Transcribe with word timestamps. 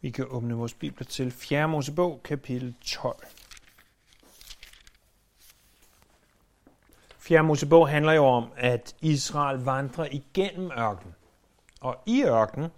Vi 0.00 0.10
kan 0.10 0.26
åbne 0.28 0.54
vores 0.54 0.74
bibler 0.74 1.04
til 1.06 1.30
4. 1.30 1.68
Mosebog, 1.68 2.20
kapitel 2.24 2.74
12. 2.84 3.16
4. 7.18 7.42
Mosebog 7.42 7.88
handler 7.88 8.12
jo 8.12 8.24
om, 8.24 8.52
at 8.56 8.96
Israel 9.00 9.58
vandrer 9.58 10.08
igennem 10.10 10.70
ørkenen. 10.70 11.14
Og 11.80 12.02
i 12.06 12.22
ørkenen, 12.24 12.70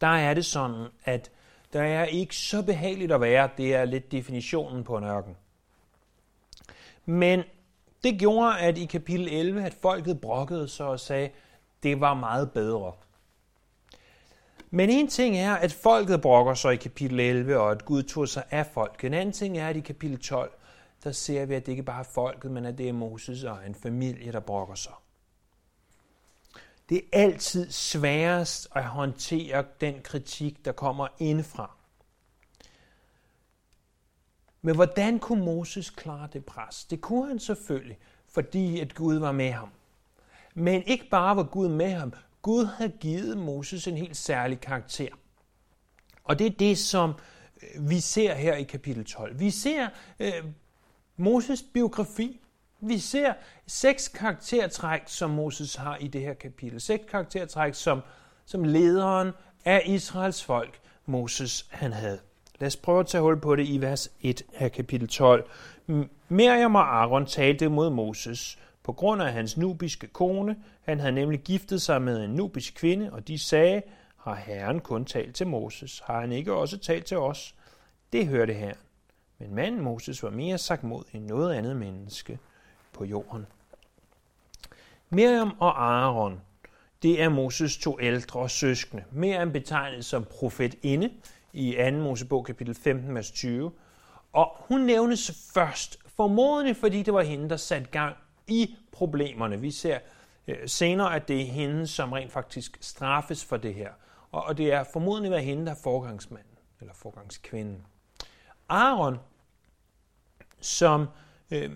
der 0.00 0.06
er 0.06 0.34
det 0.34 0.44
sådan, 0.44 0.86
at 1.04 1.30
der 1.72 1.82
er 1.82 2.04
ikke 2.04 2.36
så 2.36 2.62
behageligt 2.62 3.12
at 3.12 3.20
være. 3.20 3.48
Det 3.56 3.74
er 3.74 3.84
lidt 3.84 4.12
definitionen 4.12 4.84
på 4.84 4.96
en 4.96 5.04
ørken. 5.04 5.36
Men 7.04 7.42
det 8.04 8.18
gjorde, 8.18 8.58
at 8.58 8.78
i 8.78 8.84
kapitel 8.84 9.28
11, 9.28 9.64
at 9.64 9.74
folket 9.74 10.20
brokkede 10.20 10.68
sig 10.68 10.86
og 10.86 11.00
sagde, 11.00 11.30
det 11.82 12.00
var 12.00 12.14
meget 12.14 12.52
bedre. 12.52 12.92
Men 14.70 14.90
en 14.90 15.08
ting 15.08 15.36
er, 15.36 15.54
at 15.54 15.72
folket 15.72 16.20
brokker 16.20 16.54
sig 16.54 16.72
i 16.72 16.76
kapitel 16.76 17.20
11, 17.20 17.58
og 17.58 17.70
at 17.70 17.84
Gud 17.84 18.02
tog 18.02 18.28
sig 18.28 18.44
af 18.50 18.66
folket. 18.66 19.06
En 19.06 19.14
anden 19.14 19.32
ting 19.32 19.58
er, 19.58 19.68
at 19.68 19.76
i 19.76 19.80
kapitel 19.80 20.18
12, 20.18 20.52
der 21.04 21.12
ser 21.12 21.46
vi, 21.46 21.54
at 21.54 21.66
det 21.66 21.72
ikke 21.72 21.82
bare 21.82 22.00
er 22.00 22.08
folket, 22.14 22.50
men 22.50 22.66
at 22.66 22.78
det 22.78 22.88
er 22.88 22.92
Moses 22.92 23.44
og 23.44 23.58
en 23.66 23.74
familie, 23.74 24.32
der 24.32 24.40
brokker 24.40 24.74
sig. 24.74 24.92
Det 26.88 26.96
er 26.96 27.02
altid 27.12 27.70
sværest 27.70 28.68
at 28.74 28.84
håndtere 28.84 29.64
den 29.80 30.02
kritik, 30.02 30.64
der 30.64 30.72
kommer 30.72 31.08
indefra. 31.18 31.70
Men 34.62 34.74
hvordan 34.74 35.18
kunne 35.18 35.44
Moses 35.44 35.90
klare 35.90 36.28
det 36.32 36.44
pres? 36.44 36.84
Det 36.84 37.00
kunne 37.00 37.28
han 37.28 37.38
selvfølgelig, 37.38 37.98
fordi 38.28 38.80
at 38.80 38.94
Gud 38.94 39.18
var 39.18 39.32
med 39.32 39.52
ham. 39.52 39.70
Men 40.54 40.82
ikke 40.82 41.08
bare 41.10 41.36
var 41.36 41.42
Gud 41.42 41.68
med 41.68 41.92
ham, 41.92 42.12
Gud 42.42 42.64
havde 42.64 42.92
givet 43.00 43.38
Moses 43.38 43.86
en 43.86 43.96
helt 43.96 44.16
særlig 44.16 44.60
karakter. 44.60 45.08
Og 46.24 46.38
det 46.38 46.46
er 46.46 46.50
det, 46.50 46.78
som 46.78 47.14
øh, 47.62 47.90
vi 47.90 48.00
ser 48.00 48.34
her 48.34 48.54
i 48.54 48.62
kapitel 48.62 49.04
12. 49.04 49.40
Vi 49.40 49.50
ser 49.50 49.88
øh, 50.20 50.32
Moses 51.16 51.62
biografi. 51.62 52.40
Vi 52.80 52.98
ser 52.98 53.32
seks 53.66 54.08
karaktertræk, 54.08 55.02
som 55.06 55.30
Moses 55.30 55.74
har 55.74 55.96
i 55.96 56.06
det 56.06 56.20
her 56.20 56.34
kapitel. 56.34 56.80
Seks 56.80 57.04
karaktertræk, 57.10 57.74
som, 57.74 58.00
som 58.44 58.64
lederen 58.64 59.32
af 59.64 59.82
Israels 59.86 60.44
folk, 60.44 60.80
Moses, 61.06 61.66
han 61.70 61.92
havde. 61.92 62.20
Lad 62.60 62.66
os 62.66 62.76
prøve 62.76 63.00
at 63.00 63.06
tage 63.06 63.22
hul 63.22 63.40
på 63.40 63.56
det 63.56 63.68
i 63.68 63.80
vers 63.80 64.10
1 64.20 64.42
af 64.54 64.72
kapitel 64.72 65.08
12. 65.08 65.50
Miriam 66.28 66.74
og 66.74 67.00
Aaron 67.00 67.26
talte 67.26 67.68
mod 67.68 67.90
Moses 67.90 68.58
på 68.82 68.92
grund 68.92 69.22
af 69.22 69.32
hans 69.32 69.56
nubiske 69.56 70.06
kone. 70.06 70.56
Han 70.82 71.00
havde 71.00 71.12
nemlig 71.12 71.40
giftet 71.40 71.82
sig 71.82 72.02
med 72.02 72.24
en 72.24 72.30
nubisk 72.30 72.74
kvinde, 72.74 73.12
og 73.12 73.28
de 73.28 73.38
sagde, 73.38 73.82
har 74.16 74.34
Herren 74.34 74.80
kun 74.80 75.04
talt 75.04 75.34
til 75.34 75.46
Moses? 75.46 76.02
Har 76.04 76.20
han 76.20 76.32
ikke 76.32 76.52
også 76.52 76.78
talt 76.78 77.04
til 77.04 77.18
os? 77.18 77.54
Det 78.12 78.26
hørte 78.26 78.52
Herren. 78.52 78.76
Men 79.38 79.54
manden 79.54 79.80
Moses 79.80 80.22
var 80.22 80.30
mere 80.30 80.58
sagt 80.58 80.84
mod 80.84 81.04
end 81.12 81.24
noget 81.24 81.54
andet 81.54 81.76
menneske 81.76 82.38
på 82.92 83.04
jorden. 83.04 83.46
Miriam 85.10 85.56
og 85.58 85.82
Aaron, 85.82 86.40
det 87.02 87.22
er 87.22 87.28
Moses 87.28 87.76
to 87.76 88.00
ældre 88.00 88.48
søskende. 88.48 89.04
Miriam 89.10 89.52
betegnet 89.52 90.04
som 90.04 90.24
profetinde 90.24 91.10
i 91.52 91.76
2. 91.90 91.96
Mosebog 91.96 92.44
kapitel 92.44 92.74
15, 92.74 93.14
vers 93.14 93.30
20. 93.30 93.72
Og 94.32 94.56
hun 94.58 94.80
nævnes 94.80 95.50
først, 95.54 95.98
formodentlig 96.16 96.76
fordi 96.76 97.02
det 97.02 97.14
var 97.14 97.22
hende, 97.22 97.50
der 97.50 97.56
satte 97.56 97.90
gang 97.90 98.16
i 98.50 98.76
problemerne. 98.92 99.60
Vi 99.60 99.70
ser 99.70 99.98
øh, 100.48 100.68
senere, 100.68 101.14
at 101.16 101.28
det 101.28 101.40
er 101.40 101.46
hende, 101.46 101.86
som 101.86 102.12
rent 102.12 102.32
faktisk 102.32 102.78
straffes 102.80 103.44
for 103.44 103.56
det 103.56 103.74
her. 103.74 103.90
Og 104.32 104.58
det 104.58 104.72
er 104.72 104.84
formodentlig 104.92 105.30
været 105.30 105.44
hende, 105.44 105.66
der 105.66 105.72
er 105.72 105.80
forgangsmanden, 105.82 106.58
eller 106.80 106.94
forgangskvinden. 106.94 107.86
Aaron, 108.68 109.18
som 110.60 111.08
øh, 111.50 111.70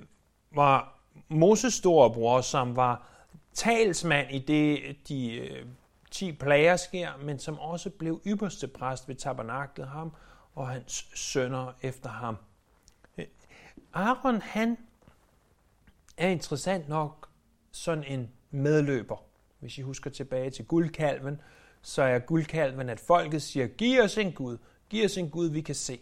var 0.50 1.00
Moses 1.28 1.74
storebror, 1.74 2.40
som 2.40 2.76
var 2.76 3.08
talsmand 3.54 4.30
i 4.30 4.38
det, 4.38 4.96
de 5.08 5.34
øh, 5.34 5.66
10 6.10 6.32
plager 6.32 6.76
sker, 6.76 7.16
men 7.16 7.38
som 7.38 7.58
også 7.58 7.90
blev 7.90 8.20
ypperste 8.26 8.68
præst 8.68 9.08
ved 9.08 9.14
tabernaklet 9.14 9.88
ham 9.88 10.12
og 10.54 10.68
hans 10.68 11.08
sønner 11.14 11.72
efter 11.82 12.08
ham. 12.08 12.36
Øh, 13.18 13.26
Aaron, 13.94 14.40
han 14.42 14.76
er 16.16 16.28
interessant 16.28 16.88
nok 16.88 17.28
sådan 17.72 18.04
en 18.04 18.30
medløber. 18.50 19.16
Hvis 19.58 19.78
I 19.78 19.82
husker 19.82 20.10
tilbage 20.10 20.50
til 20.50 20.64
guldkalven, 20.64 21.40
så 21.82 22.02
er 22.02 22.18
guldkalven, 22.18 22.88
at 22.88 23.00
folket 23.00 23.42
siger, 23.42 23.66
giv 23.66 24.00
os 24.00 24.18
en 24.18 24.32
Gud, 24.32 24.58
giv 24.90 25.04
os 25.04 25.16
en 25.16 25.30
Gud, 25.30 25.46
vi 25.46 25.60
kan 25.60 25.74
se. 25.74 26.00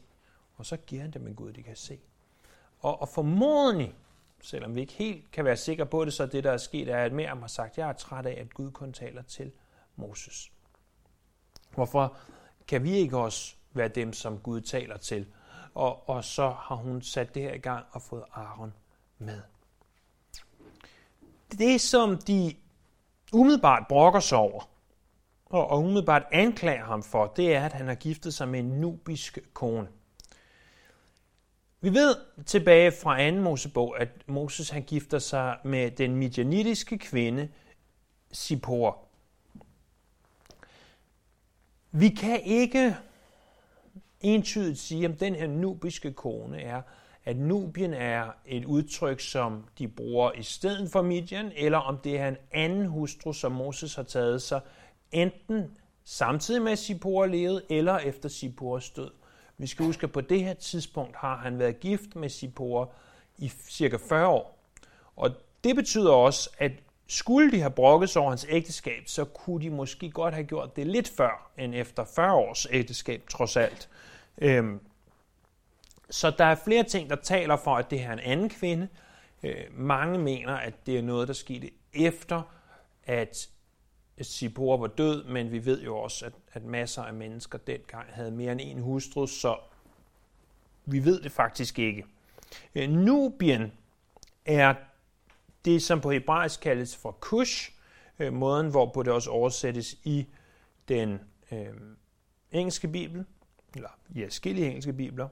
Og 0.57 0.67
så 0.67 0.77
giver 0.77 1.03
han 1.03 1.11
dem 1.11 1.27
en 1.27 1.35
Gud, 1.35 1.53
de 1.53 1.63
kan 1.63 1.77
se. 1.77 1.99
Og, 2.79 3.01
og 3.01 3.09
formodentlig, 3.09 3.95
selvom 4.43 4.75
vi 4.75 4.81
ikke 4.81 4.93
helt 4.93 5.31
kan 5.31 5.45
være 5.45 5.57
sikre 5.57 5.87
på 5.87 6.05
det, 6.05 6.13
så 6.13 6.27
det, 6.27 6.45
der 6.45 6.53
er 6.53 6.57
sket, 6.57 6.89
er, 6.89 7.05
at 7.05 7.13
Miriam 7.13 7.41
har 7.41 7.49
sagt, 7.49 7.79
jeg 7.79 7.89
er 7.89 7.93
træt 7.93 8.27
af, 8.27 8.41
at 8.41 8.55
Gud 8.55 8.71
kun 8.71 8.93
taler 8.93 9.23
til 9.23 9.53
Moses. 9.97 10.53
Hvorfor 11.75 12.17
kan 12.69 12.85
vi 12.85 12.91
ikke 12.91 13.19
også 13.19 13.55
være 13.73 13.89
dem, 13.89 14.13
som 14.13 14.39
Gud 14.39 14.61
taler 14.61 14.97
til? 14.97 15.27
Og, 15.75 16.09
og 16.09 16.25
så 16.25 16.51
har 16.51 16.75
hun 16.75 17.03
sat 17.03 17.35
det 17.35 17.43
her 17.43 17.55
i 17.55 17.59
gang 17.59 17.87
og 17.91 18.03
fået 18.03 18.25
Aaron 18.33 18.75
med. 19.19 19.43
Det, 21.59 21.81
som 21.81 22.19
de 22.19 22.55
umiddelbart 23.33 23.87
brokker 23.89 24.21
sig 24.21 24.39
over, 24.39 24.69
og, 25.47 25.67
og 25.67 25.79
umiddelbart 25.79 26.23
anklager 26.33 26.85
ham 26.85 27.03
for, 27.03 27.27
det 27.37 27.55
er, 27.55 27.65
at 27.65 27.73
han 27.73 27.89
har 27.89 27.95
giftet 27.95 28.35
sig 28.35 28.49
med 28.49 28.61
en 28.61 28.81
nubisk 28.81 29.39
kone. 29.53 29.89
Vi 31.81 31.95
ved 31.95 32.17
tilbage 32.47 32.93
fra 33.03 33.31
2. 33.31 33.37
Mosebog, 33.37 34.01
at 34.01 34.09
Moses 34.27 34.71
han 34.71 34.83
gifter 34.83 35.19
sig 35.19 35.57
med 35.65 35.91
den 35.91 36.17
midjanitiske 36.17 36.99
kvinde 36.99 37.49
Sippor. 38.33 38.99
Vi 41.91 42.09
kan 42.09 42.41
ikke 42.41 42.97
entydigt 44.21 44.79
sige, 44.79 45.07
om 45.07 45.17
den 45.17 45.35
her 45.35 45.47
nubiske 45.47 46.13
kone 46.13 46.61
er, 46.61 46.83
at 47.25 47.37
Nubien 47.37 47.95
er 47.95 48.25
et 48.47 48.65
udtryk, 48.65 49.21
som 49.21 49.65
de 49.79 49.89
bruger 49.89 50.33
i 50.33 50.43
stedet 50.43 50.91
for 50.91 51.03
Midian, 51.03 51.53
eller 51.57 51.79
om 51.79 51.99
det 51.99 52.19
er 52.19 52.29
en 52.29 52.37
anden 52.53 52.87
hustru, 52.87 53.33
som 53.33 53.53
Moses 53.53 53.95
har 53.95 54.03
taget 54.03 54.43
sig, 54.43 54.61
enten 55.13 55.79
samtidig 56.05 56.63
med 56.63 56.77
Sippor 56.77 57.27
levede, 57.27 57.63
eller 57.71 57.99
efter 57.99 58.29
Sipores 58.29 58.91
død. 58.91 59.11
Vi 59.59 59.67
skal 59.67 59.87
huske, 59.87 60.05
at 60.05 60.13
på 60.13 60.21
det 60.21 60.45
her 60.45 60.55
tidspunkt 60.55 61.17
har 61.17 61.37
han 61.37 61.59
været 61.59 61.81
gift 61.81 62.17
med 62.17 62.29
Sippor 62.29 62.93
i 63.39 63.53
cirka 63.69 63.97
40 64.09 64.29
år. 64.29 64.59
Og 65.17 65.31
det 65.65 65.77
betyder 65.77 66.13
også, 66.13 66.51
at 66.59 66.73
skulle 67.07 67.53
de 67.53 67.61
have 67.61 67.71
brokket 67.71 68.11
sig 68.11 68.23
over 68.23 68.31
hans 68.31 68.47
ægteskab, 68.49 69.03
så 69.07 69.25
kunne 69.25 69.63
de 69.63 69.71
måske 69.71 70.11
godt 70.11 70.35
have 70.35 70.47
gjort 70.47 70.77
det 70.77 70.87
lidt 70.87 71.09
før 71.09 71.51
end 71.59 71.75
efter 71.75 72.05
40 72.05 72.35
års 72.35 72.67
ægteskab, 72.71 73.29
trods 73.29 73.57
alt. 73.57 73.89
Øhm, 74.39 74.81
så 76.13 76.31
der 76.31 76.45
er 76.45 76.55
flere 76.55 76.83
ting, 76.83 77.11
der 77.11 77.17
taler 77.17 77.57
for, 77.57 77.77
at 77.77 77.91
det 77.91 78.01
her 78.01 78.09
er 78.09 78.13
en 78.13 78.19
anden 78.19 78.49
kvinde. 78.49 78.89
Øh, 79.43 79.65
mange 79.71 80.19
mener, 80.19 80.55
at 80.55 80.87
det 80.87 80.99
er 80.99 81.03
noget, 81.03 81.29
der 81.29 81.35
skete 81.35 81.71
efter, 81.93 82.43
at 83.05 83.49
Sipora 84.21 84.77
var 84.77 84.87
død, 84.87 85.25
men 85.25 85.53
vi 85.53 85.65
ved 85.65 85.83
jo 85.83 85.97
også, 85.97 86.27
at, 86.27 86.33
at 86.53 86.65
masser 86.65 87.03
af 87.03 87.15
mennesker 87.15 87.59
dengang 87.59 88.07
havde 88.13 88.31
mere 88.31 88.53
end 88.53 88.61
en 88.61 88.79
hustru, 88.79 89.27
så 89.27 89.57
vi 90.85 91.05
ved 91.05 91.21
det 91.21 91.33
faktisk 91.33 91.79
ikke. 91.79 92.05
Øh, 92.75 92.91
Nubien 92.91 93.73
er 94.47 94.75
det, 95.65 95.83
som 95.83 96.01
på 96.01 96.11
hebraisk 96.11 96.61
kaldes 96.61 96.97
for 96.97 97.11
Kush, 97.21 97.73
øh, 98.19 98.33
måden, 98.33 98.71
hvorpå 98.71 99.03
det 99.03 99.13
også 99.13 99.31
oversættes 99.31 99.97
i 100.05 100.27
den 100.89 101.21
øh, 101.53 101.67
engelske 102.53 102.89
bibel, 102.89 103.25
eller 103.75 103.99
i 104.15 104.25
forskellige 104.25 104.67
engelske 104.67 104.93
bibler. 104.93 105.29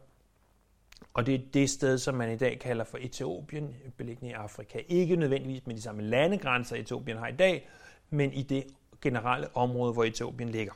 Og 1.15 1.27
det 1.27 1.35
er 1.35 1.39
det 1.55 1.71
sted, 1.71 1.99
som 1.99 2.15
man 2.15 2.33
i 2.33 2.37
dag 2.37 2.59
kalder 2.59 2.85
for 2.85 2.99
Etiopien, 3.01 3.77
beliggende 3.97 4.31
i 4.31 4.35
Afrika. 4.35 4.81
Ikke 4.89 5.17
nødvendigvis 5.17 5.67
med 5.67 5.75
de 5.75 5.83
samme 5.83 6.03
landegrænser, 6.03 6.77
Etiopien 6.77 7.19
har 7.19 7.29
i 7.29 7.37
dag, 7.37 7.69
men 8.11 8.33
i 8.33 8.43
det 8.43 8.67
generelle 9.01 9.57
område, 9.57 9.93
hvor 9.93 10.05
Etiopien 10.05 10.49
ligger. 10.49 10.73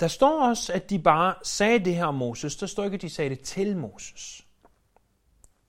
Der 0.00 0.08
står 0.08 0.48
også, 0.48 0.72
at 0.72 0.90
de 0.90 0.98
bare 0.98 1.34
sagde 1.42 1.78
det 1.78 1.96
her 1.96 2.04
om 2.04 2.14
Moses. 2.14 2.56
Der 2.56 2.66
står 2.66 2.84
ikke, 2.84 2.94
at 2.94 3.02
de 3.02 3.10
sagde 3.10 3.30
det 3.30 3.40
til 3.40 3.76
Moses. 3.76 4.46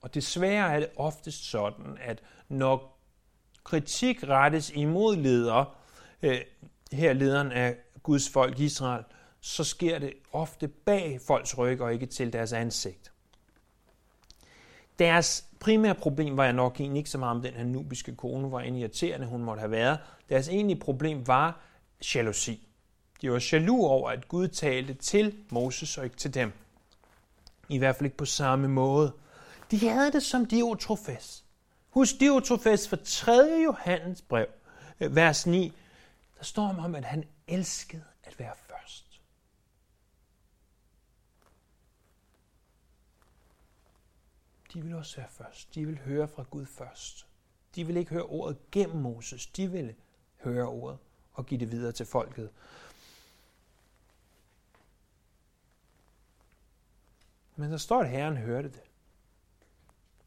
Og 0.02 0.14
desværre 0.14 0.74
er 0.74 0.80
det 0.80 0.90
oftest 0.96 1.50
sådan, 1.50 1.98
at 2.02 2.24
når 2.50 3.00
kritik 3.64 4.24
rettes 4.24 4.70
imod 4.70 5.16
ledere, 5.16 5.66
øh, 6.22 6.42
her 6.92 7.14
lederen 7.14 7.52
af 7.52 7.76
Guds 8.04 8.30
folk 8.30 8.60
Israel, 8.60 9.04
så 9.42 9.64
sker 9.64 10.00
det 10.00 10.14
ofte 10.34 10.68
bag 10.68 11.20
folks 11.28 11.58
ryg 11.58 11.82
og 11.82 11.94
ikke 11.94 12.06
til 12.06 12.34
deres 12.34 12.54
ansigt. 12.54 13.12
Deres 15.00 15.46
primære 15.60 15.96
problem 15.96 16.38
var 16.38 16.44
jeg 16.44 16.54
nok 16.54 16.80
egentlig 16.80 17.00
ikke 17.00 17.10
så 17.10 17.18
meget 17.18 17.36
om 17.36 17.42
den 17.42 17.54
her 17.54 17.64
nubiske 17.64 18.16
kone, 18.16 18.48
hvor 18.48 18.60
irriterende 18.60 19.28
hun 19.28 19.44
måtte 19.44 19.60
have 19.60 19.72
været. 19.72 20.00
Deres 20.30 20.48
egentlige 20.48 20.80
problem 20.80 21.28
var 21.28 21.62
jalousi. 22.16 22.68
De 23.22 23.32
var 23.32 23.48
jaloux 23.52 23.84
over, 23.84 24.10
at 24.10 24.28
Gud 24.28 24.48
talte 24.48 24.94
til 24.94 25.36
Moses 25.50 25.98
og 25.98 26.04
ikke 26.04 26.18
til 26.18 26.34
dem. 26.34 26.52
I 27.70 27.78
hvert 27.78 27.96
fald 27.96 28.06
ikke 28.06 28.18
på 28.18 28.26
samme 28.26 28.68
måde. 28.68 29.12
De 29.72 29.90
havde 29.90 30.12
det 30.12 30.24
som 30.24 30.46
Diotrofes. 30.46 31.44
Husk 31.90 32.20
Diotrofes 32.20 32.88
for 32.88 32.98
3. 33.04 33.32
Johannes 33.66 34.22
brev, 34.22 34.46
øh, 35.00 35.16
vers 35.16 35.48
9. 35.48 35.74
Der 36.38 36.44
står 36.44 36.68
om, 36.68 36.96
at 36.96 37.06
han 37.06 37.24
elskede 37.48 38.04
at 38.24 38.40
være 38.40 38.56
først. 38.56 39.22
De 44.74 44.82
vil 44.82 44.96
også 44.96 45.18
være 45.18 45.30
først. 45.30 45.76
De 45.76 45.86
vil 45.86 45.98
høre 45.98 46.28
fra 46.28 46.44
Gud 46.44 46.66
først. 46.66 47.28
De 47.76 47.86
vil 47.88 47.98
ikke 47.98 48.12
høre 48.12 48.24
ordet 48.24 48.58
gennem 48.72 49.02
Moses. 49.02 49.48
De 49.48 49.72
ville 49.72 49.96
høre 50.38 50.68
ordet 50.68 50.98
og 51.34 51.46
give 51.46 51.60
det 51.60 51.72
videre 51.72 51.92
til 51.92 52.06
folket. 52.06 52.50
Men 57.56 57.72
der 57.72 57.78
står, 57.78 58.02
at 58.02 58.10
Herren 58.10 58.38
hørte 58.38 58.70
det. 58.70 58.82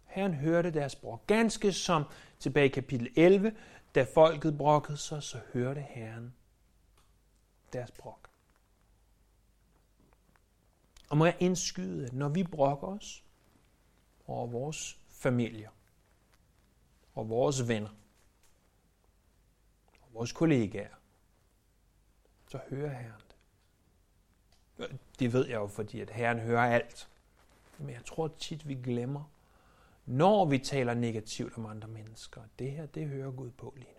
Herren 0.06 0.34
hørte 0.34 0.70
deres 0.70 0.96
bror, 0.96 1.20
Ganske 1.26 1.72
som 1.72 2.04
tilbage 2.38 2.66
i 2.66 2.68
kapitel 2.68 3.08
11, 3.16 3.56
da 3.98 4.04
folket 4.14 4.58
brokkede 4.58 4.96
sig, 4.96 5.22
så 5.22 5.40
hørte 5.52 5.80
Herren 5.80 6.34
deres 7.72 7.90
brok. 7.90 8.30
Og 11.08 11.16
må 11.16 11.24
jeg 11.24 11.36
indskyde, 11.40 12.06
at 12.06 12.12
når 12.12 12.28
vi 12.28 12.44
brokker 12.44 12.88
os 12.88 13.24
over 14.26 14.46
vores 14.46 14.98
familier, 15.08 15.70
og 17.14 17.28
vores 17.28 17.68
venner, 17.68 17.90
og 20.02 20.08
vores 20.14 20.32
kollegaer, 20.32 20.94
så 22.48 22.60
hører 22.68 22.88
Herren 22.88 23.22
det. 23.28 24.98
Det 25.18 25.32
ved 25.32 25.46
jeg 25.46 25.54
jo, 25.54 25.66
fordi 25.66 26.00
at 26.00 26.10
Herren 26.10 26.38
hører 26.38 26.74
alt. 26.74 27.08
Men 27.78 27.90
jeg 27.90 28.04
tror 28.04 28.28
tit, 28.28 28.68
vi 28.68 28.74
glemmer, 28.74 29.24
når 30.08 30.44
vi 30.44 30.58
taler 30.58 30.94
negativt 30.94 31.56
om 31.56 31.66
andre 31.66 31.88
mennesker. 31.88 32.40
Det 32.58 32.72
her, 32.72 32.86
det 32.86 33.08
hører 33.08 33.30
Gud 33.30 33.50
på 33.50 33.74
lige 33.76 33.88
nu. 33.88 33.98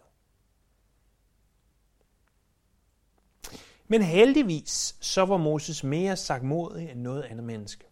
Men 3.88 4.02
heldigvis, 4.02 4.98
så 5.02 5.26
var 5.26 5.38
Moses 5.38 5.84
mere 5.84 6.16
sagmodig 6.16 6.92
end 6.92 7.02
noget 7.02 7.24
andet 7.24 7.44
menneske. 7.44 7.86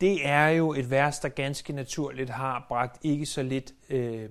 Det 0.00 0.26
er 0.26 0.48
jo 0.48 0.72
et 0.72 0.90
vers, 0.90 1.18
der 1.18 1.28
ganske 1.28 1.72
naturligt 1.72 2.30
har 2.30 2.66
bragt 2.68 3.04
ikke 3.04 3.26
så 3.26 3.42
lidt 3.42 3.74
øh, 3.88 4.30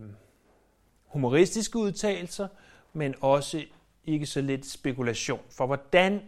humoristiske 1.06 1.78
udtalelser, 1.78 2.48
men 2.94 3.16
også 3.22 3.66
ikke 4.06 4.26
så 4.26 4.42
lidt 4.42 4.66
spekulation. 4.66 5.42
For 5.50 5.66
hvordan 5.66 6.22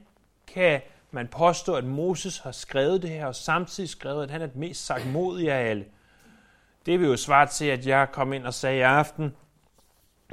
kan 0.47 0.81
man 1.11 1.27
påstår, 1.27 1.77
at 1.77 1.83
Moses 1.83 2.37
har 2.39 2.51
skrevet 2.51 3.01
det 3.01 3.09
her, 3.09 3.25
og 3.25 3.35
samtidig 3.35 3.89
skrevet, 3.89 4.23
at 4.23 4.31
han 4.31 4.41
er 4.41 4.45
den 4.45 4.59
mest 4.59 4.85
sagmodige 4.85 5.53
af 5.53 5.69
alle? 5.69 5.85
Det 6.85 6.99
vil 6.99 7.07
jo 7.07 7.17
svare 7.17 7.47
til, 7.47 7.65
at 7.65 7.87
jeg 7.87 8.07
kom 8.11 8.33
ind 8.33 8.45
og 8.45 8.53
sagde 8.53 8.77
i 8.77 8.81
aften, 8.81 9.35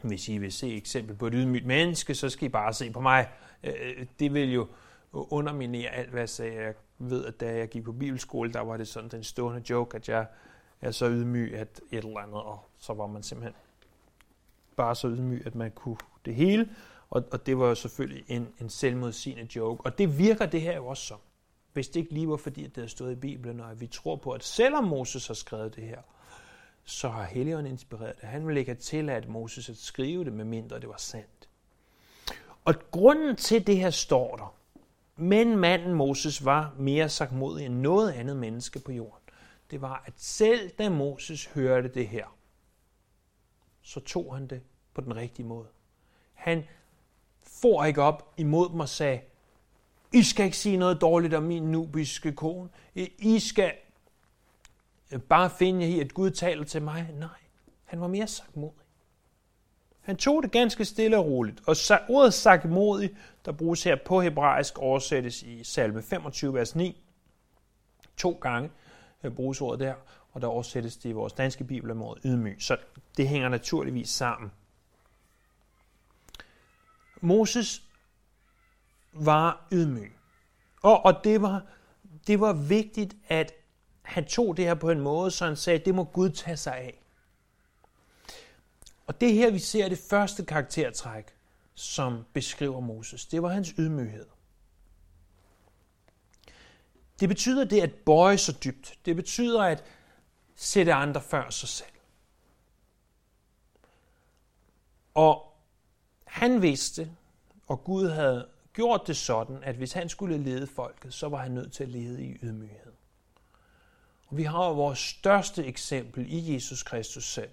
hvis 0.03 0.29
I 0.29 0.39
vil 0.39 0.53
se 0.53 0.77
eksempel 0.77 1.17
på 1.17 1.27
et 1.27 1.33
ydmygt 1.37 1.67
menneske, 1.67 2.15
så 2.15 2.31
skal 2.31 2.47
I 2.47 2.49
bare 2.49 2.73
se 2.73 2.91
på 2.91 3.01
mig. 3.01 3.29
Øh, 3.65 3.73
øh, 3.81 4.07
det 4.19 4.35
vil 4.35 4.53
jo 4.53 4.69
underminere 5.13 5.91
alt, 5.91 6.11
hvad 6.11 6.21
jeg 6.21 6.29
sagde. 6.29 6.63
Jeg 6.63 6.75
ved, 6.99 7.25
at 7.25 7.41
da 7.41 7.57
jeg 7.57 7.69
gik 7.69 7.85
på 7.85 7.93
bibelskole, 7.93 8.53
der 8.53 8.61
var 8.61 8.77
det 8.77 8.89
sådan 8.89 9.11
den 9.11 9.25
stående 9.25 9.63
joke, 9.71 9.97
at 9.97 10.09
jeg 10.09 10.27
er 10.81 10.91
så 10.91 11.09
ydmyg, 11.09 11.55
at 11.55 11.81
et 11.91 12.05
eller 12.05 12.21
andet, 12.21 12.43
og 12.43 12.65
så 12.79 12.93
var 12.95 13.07
man 13.07 13.23
simpelthen 13.23 13.55
bare 14.77 14.95
så 14.95 15.09
ydmyg, 15.09 15.43
at 15.47 15.55
man 15.55 15.71
kunne 15.71 15.97
det 16.25 16.35
hele. 16.35 16.69
Og, 17.10 17.25
og 17.32 17.46
det 17.46 17.58
var 17.58 17.69
jo 17.69 17.75
selvfølgelig 17.75 18.25
en, 18.28 18.49
en 18.60 18.70
selvmodsigende 18.70 19.49
joke. 19.56 19.87
Og 19.87 19.99
det 19.99 20.19
virker 20.19 20.46
det 20.46 20.60
her 20.60 20.76
jo 20.76 20.87
også 20.87 21.02
som. 21.02 21.19
Hvis 21.72 21.88
det 21.88 22.00
ikke 22.00 22.12
lige 22.12 22.28
var 22.28 22.37
fordi, 22.37 22.64
at 22.64 22.70
det 22.70 22.76
havde 22.76 22.88
stået 22.88 23.12
i 23.12 23.14
Bibelen, 23.14 23.60
og 23.60 23.70
at 23.70 23.81
vi 23.81 23.87
tror 23.87 24.16
på, 24.16 24.31
at 24.31 24.44
selvom 24.44 24.84
Moses 24.84 25.26
har 25.26 25.34
skrevet 25.34 25.76
det 25.76 25.84
her, 25.84 26.02
så 26.84 27.08
har 27.08 27.25
Helligånden 27.25 27.72
inspireret 27.72 28.16
det. 28.20 28.28
Han 28.28 28.49
vil 28.49 28.56
ikke 28.56 28.70
have 28.70 28.81
tilladt 28.81 29.28
Moses 29.28 29.69
at 29.69 29.76
skrive 29.76 30.25
det, 30.25 30.32
medmindre 30.32 30.81
det 30.81 30.88
var 30.88 30.96
sandt. 30.96 31.49
Og 32.64 32.75
grunden 32.90 33.37
til 33.37 33.66
det 33.66 33.76
her 33.76 33.90
står 33.90 34.37
der, 34.37 34.55
men 35.16 35.56
manden 35.56 35.94
Moses 35.94 36.44
var 36.44 36.75
mere 36.78 37.08
sagt 37.08 37.32
end 37.32 37.75
noget 37.75 38.12
andet 38.12 38.37
menneske 38.37 38.78
på 38.78 38.93
jorden. 38.93 39.22
Det 39.70 39.81
var, 39.81 40.02
at 40.06 40.12
selv 40.16 40.70
da 40.70 40.88
Moses 40.88 41.46
hørte 41.46 41.88
det 41.88 42.08
her, 42.08 42.37
så 43.82 44.00
tog 44.00 44.34
han 44.34 44.46
det 44.46 44.62
på 44.94 45.00
den 45.00 45.16
rigtige 45.16 45.46
måde. 45.46 45.69
Han 46.32 46.64
for 47.60 47.84
ikke 47.84 48.02
op 48.02 48.34
imod 48.37 48.69
dem 48.69 48.81
og 48.81 48.88
sagde, 48.88 49.20
I 50.12 50.22
skal 50.22 50.44
ikke 50.44 50.56
sige 50.56 50.76
noget 50.76 51.00
dårligt 51.00 51.34
om 51.34 51.43
min 51.43 51.62
nubiske 51.62 52.32
kone. 52.32 52.69
I 53.19 53.38
skal 53.38 53.72
bare 55.28 55.50
finde 55.50 55.84
jer 55.84 55.88
i, 55.88 56.00
at 56.00 56.14
Gud 56.14 56.31
taler 56.31 56.64
til 56.64 56.82
mig. 56.82 57.10
Nej, 57.19 57.28
han 57.84 58.00
var 58.00 58.06
mere 58.06 58.26
sagmodig. 58.26 58.75
Han 60.00 60.16
tog 60.16 60.43
det 60.43 60.52
ganske 60.52 60.84
stille 60.84 61.19
og 61.19 61.26
roligt. 61.26 61.60
Og 61.66 61.76
ordet 62.08 62.34
sagmodig, 62.34 63.10
der 63.44 63.52
bruges 63.52 63.84
her 63.84 63.96
på 64.06 64.20
hebraisk, 64.20 64.78
oversættes 64.78 65.43
i 65.43 65.64
salme 65.64 66.02
25, 66.02 66.55
vers 66.55 66.76
9. 66.76 67.02
To 68.16 68.38
gange 68.40 68.70
øh, 69.22 69.32
bruges 69.32 69.60
ordet 69.60 69.81
der, 69.81 69.94
og 70.32 70.40
der 70.40 70.46
oversættes 70.46 70.96
det 70.96 71.08
i 71.08 71.12
vores 71.12 71.32
danske 71.32 71.64
bibel 71.64 71.96
med 71.96 72.06
ydmyg. 72.25 72.56
Så 72.58 72.76
det 73.16 73.28
hænger 73.28 73.49
naturligvis 73.49 74.08
sammen. 74.10 74.52
Moses 77.20 77.82
var 79.12 79.69
ydmyg. 79.73 80.17
Og, 80.82 81.05
og 81.05 81.25
det, 81.25 81.43
var, 81.43 81.62
det 82.26 82.41
var 82.41 82.53
vigtigt, 82.53 83.17
at 83.29 83.53
han 84.03 84.25
tog 84.25 84.56
det 84.56 84.65
her 84.65 84.75
på 84.75 84.91
en 84.91 85.00
måde, 85.00 85.31
så 85.31 85.47
han 85.47 85.56
sagde, 85.56 85.79
det 85.79 85.94
må 85.94 86.05
Gud 86.05 86.31
tage 86.31 86.56
sig 86.56 86.76
af. 86.76 87.03
Og 89.06 89.20
det 89.20 89.32
her, 89.32 89.50
vi 89.50 89.59
ser 89.59 89.88
det 89.88 89.99
første 90.11 90.44
karaktertræk, 90.44 91.25
som 91.75 92.25
beskriver 92.32 92.81
Moses, 92.81 93.26
det 93.26 93.43
var 93.43 93.49
hans 93.49 93.69
ydmyghed. 93.69 94.26
Det 97.20 97.29
betyder 97.29 97.65
det 97.65 97.81
at 97.81 97.94
bøje 97.94 98.38
sig 98.38 98.65
dybt. 98.65 98.99
Det 99.05 99.17
betyder 99.17 99.62
at 99.62 99.85
sætte 100.56 100.93
andre 100.93 101.20
før 101.20 101.50
sig 101.50 101.69
selv. 101.69 101.88
Og 105.15 105.47
han 106.29 106.63
vidste, 106.63 107.11
og 107.67 107.85
Gud 107.85 108.08
havde 108.08 108.49
gjort 108.73 109.06
det 109.06 109.17
sådan, 109.17 109.58
at 109.63 109.77
hvis 109.77 109.93
han 109.93 110.08
skulle 110.08 110.39
lede 110.39 110.67
folket, 110.67 111.15
så 111.15 111.29
var 111.29 111.39
han 111.39 111.51
nødt 111.51 111.73
til 111.73 111.82
at 111.85 111.89
lede 111.89 112.25
i 112.25 112.37
ydmyghed. 112.43 112.93
Og 114.29 114.37
vi 114.37 114.43
har 114.43 114.73
vores 114.73 114.99
største 114.99 115.65
eksempel 115.65 116.27
i 116.29 116.55
Jesus 116.55 116.82
Kristus 116.82 117.25
selv, 117.25 117.51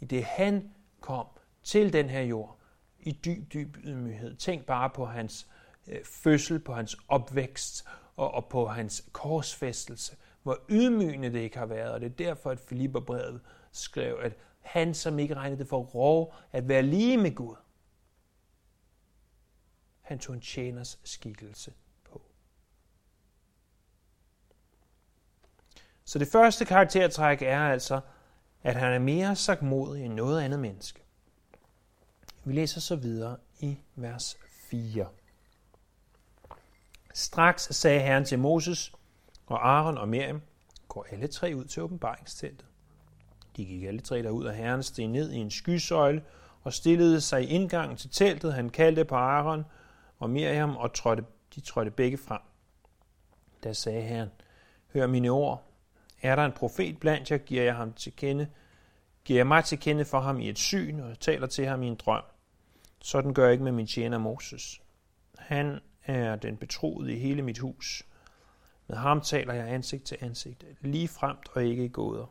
i 0.00 0.04
det 0.04 0.24
han 0.24 0.70
kom 1.00 1.26
til 1.62 1.92
den 1.92 2.10
her 2.10 2.20
jord 2.20 2.58
i 3.00 3.12
dyb, 3.12 3.52
dyb 3.52 3.76
ydmyghed. 3.84 4.36
Tænk 4.36 4.66
bare 4.66 4.90
på 4.90 5.06
hans 5.06 5.46
øh, 5.88 6.04
fødsel, 6.04 6.58
på 6.58 6.74
hans 6.74 6.96
opvækst 7.08 7.84
og, 8.16 8.34
og 8.34 8.46
på 8.46 8.66
hans 8.66 9.04
korsfæstelse. 9.12 10.16
Hvor 10.42 10.58
ydmygende 10.68 11.32
det 11.32 11.38
ikke 11.38 11.58
har 11.58 11.66
været, 11.66 11.92
og 11.92 12.00
det 12.00 12.06
er 12.06 12.14
derfor, 12.14 12.50
at 12.50 12.60
Filipperbrevet 12.60 13.40
skrev, 13.72 14.18
at 14.22 14.32
han, 14.60 14.94
som 14.94 15.18
ikke 15.18 15.34
regnede 15.34 15.58
det 15.58 15.68
for 15.68 15.78
rov 15.78 16.34
at 16.52 16.68
være 16.68 16.82
lige 16.82 17.16
med 17.16 17.34
Gud, 17.34 17.56
han 20.12 20.18
tog 20.18 20.34
en 20.34 20.40
tjeners 20.40 20.98
skikkelse 21.04 21.72
på. 22.04 22.22
Så 26.04 26.18
det 26.18 26.28
første 26.28 26.64
karaktertræk 26.64 27.42
er 27.42 27.60
altså, 27.60 28.00
at 28.62 28.76
han 28.76 28.92
er 28.92 28.98
mere 28.98 29.36
sagt 29.36 29.62
modig 29.62 30.04
end 30.04 30.14
noget 30.14 30.42
andet 30.42 30.60
menneske. 30.60 31.02
Vi 32.44 32.52
læser 32.52 32.80
så 32.80 32.96
videre 32.96 33.36
i 33.60 33.78
vers 33.94 34.36
4. 34.70 35.06
Straks 37.14 37.62
sagde 37.62 38.00
Herren 38.00 38.24
til 38.24 38.38
Moses, 38.38 38.92
og 39.46 39.68
Aaron 39.68 39.98
og 39.98 40.08
Miriam 40.08 40.42
går 40.88 41.06
alle 41.10 41.26
tre 41.26 41.52
ud 41.56 41.64
til 41.64 41.82
åbenbaringsteltet. 41.82 42.66
De 43.56 43.64
gik 43.64 43.82
alle 43.82 44.00
tre 44.00 44.22
derud, 44.22 44.44
og 44.44 44.54
Herren 44.54 44.82
steg 44.82 45.06
ned 45.06 45.32
i 45.32 45.36
en 45.36 45.50
skysøjle 45.50 46.22
og 46.62 46.72
stillede 46.72 47.20
sig 47.20 47.42
i 47.42 47.46
indgangen 47.46 47.96
til 47.96 48.10
teltet. 48.10 48.54
Han 48.54 48.70
kaldte 48.70 49.04
på 49.04 49.14
Aaron 49.14 49.64
og 50.22 50.30
Miriam, 50.30 50.76
og 50.76 50.94
trådte, 50.94 51.24
de 51.54 51.60
trådte 51.60 51.90
begge 51.90 52.18
frem. 52.18 52.40
Da 53.64 53.72
sagde 53.72 54.02
Herren, 54.02 54.28
hør 54.92 55.06
mine 55.06 55.28
ord. 55.28 55.64
Er 56.22 56.36
der 56.36 56.44
en 56.44 56.52
profet 56.52 57.00
blandt 57.00 57.30
jer, 57.30 57.38
giver 57.38 57.62
jeg 57.62 57.76
ham 57.76 57.92
til 57.92 58.16
kende, 58.16 58.48
giver 59.24 59.38
jeg 59.38 59.46
mig 59.46 59.64
til 59.64 59.80
kende 59.80 60.04
for 60.04 60.20
ham 60.20 60.40
i 60.40 60.48
et 60.48 60.58
syn, 60.58 61.00
og 61.00 61.20
taler 61.20 61.46
til 61.46 61.66
ham 61.66 61.82
i 61.82 61.86
en 61.86 61.94
drøm. 61.94 62.22
Sådan 63.00 63.34
gør 63.34 63.44
jeg 63.44 63.52
ikke 63.52 63.64
med 63.64 63.72
min 63.72 63.86
tjener 63.86 64.18
Moses. 64.18 64.82
Han 65.38 65.80
er 66.04 66.36
den 66.36 66.56
betroede 66.56 67.12
i 67.12 67.18
hele 67.18 67.42
mit 67.42 67.58
hus, 67.58 68.06
Med 68.86 68.96
ham 68.96 69.20
taler 69.20 69.54
jeg 69.54 69.68
ansigt 69.68 70.04
til 70.04 70.18
ansigt, 70.20 70.64
lige 70.80 71.08
fremt 71.08 71.48
og 71.54 71.64
ikke 71.64 71.84
i 71.84 71.88
gåder. 71.88 72.26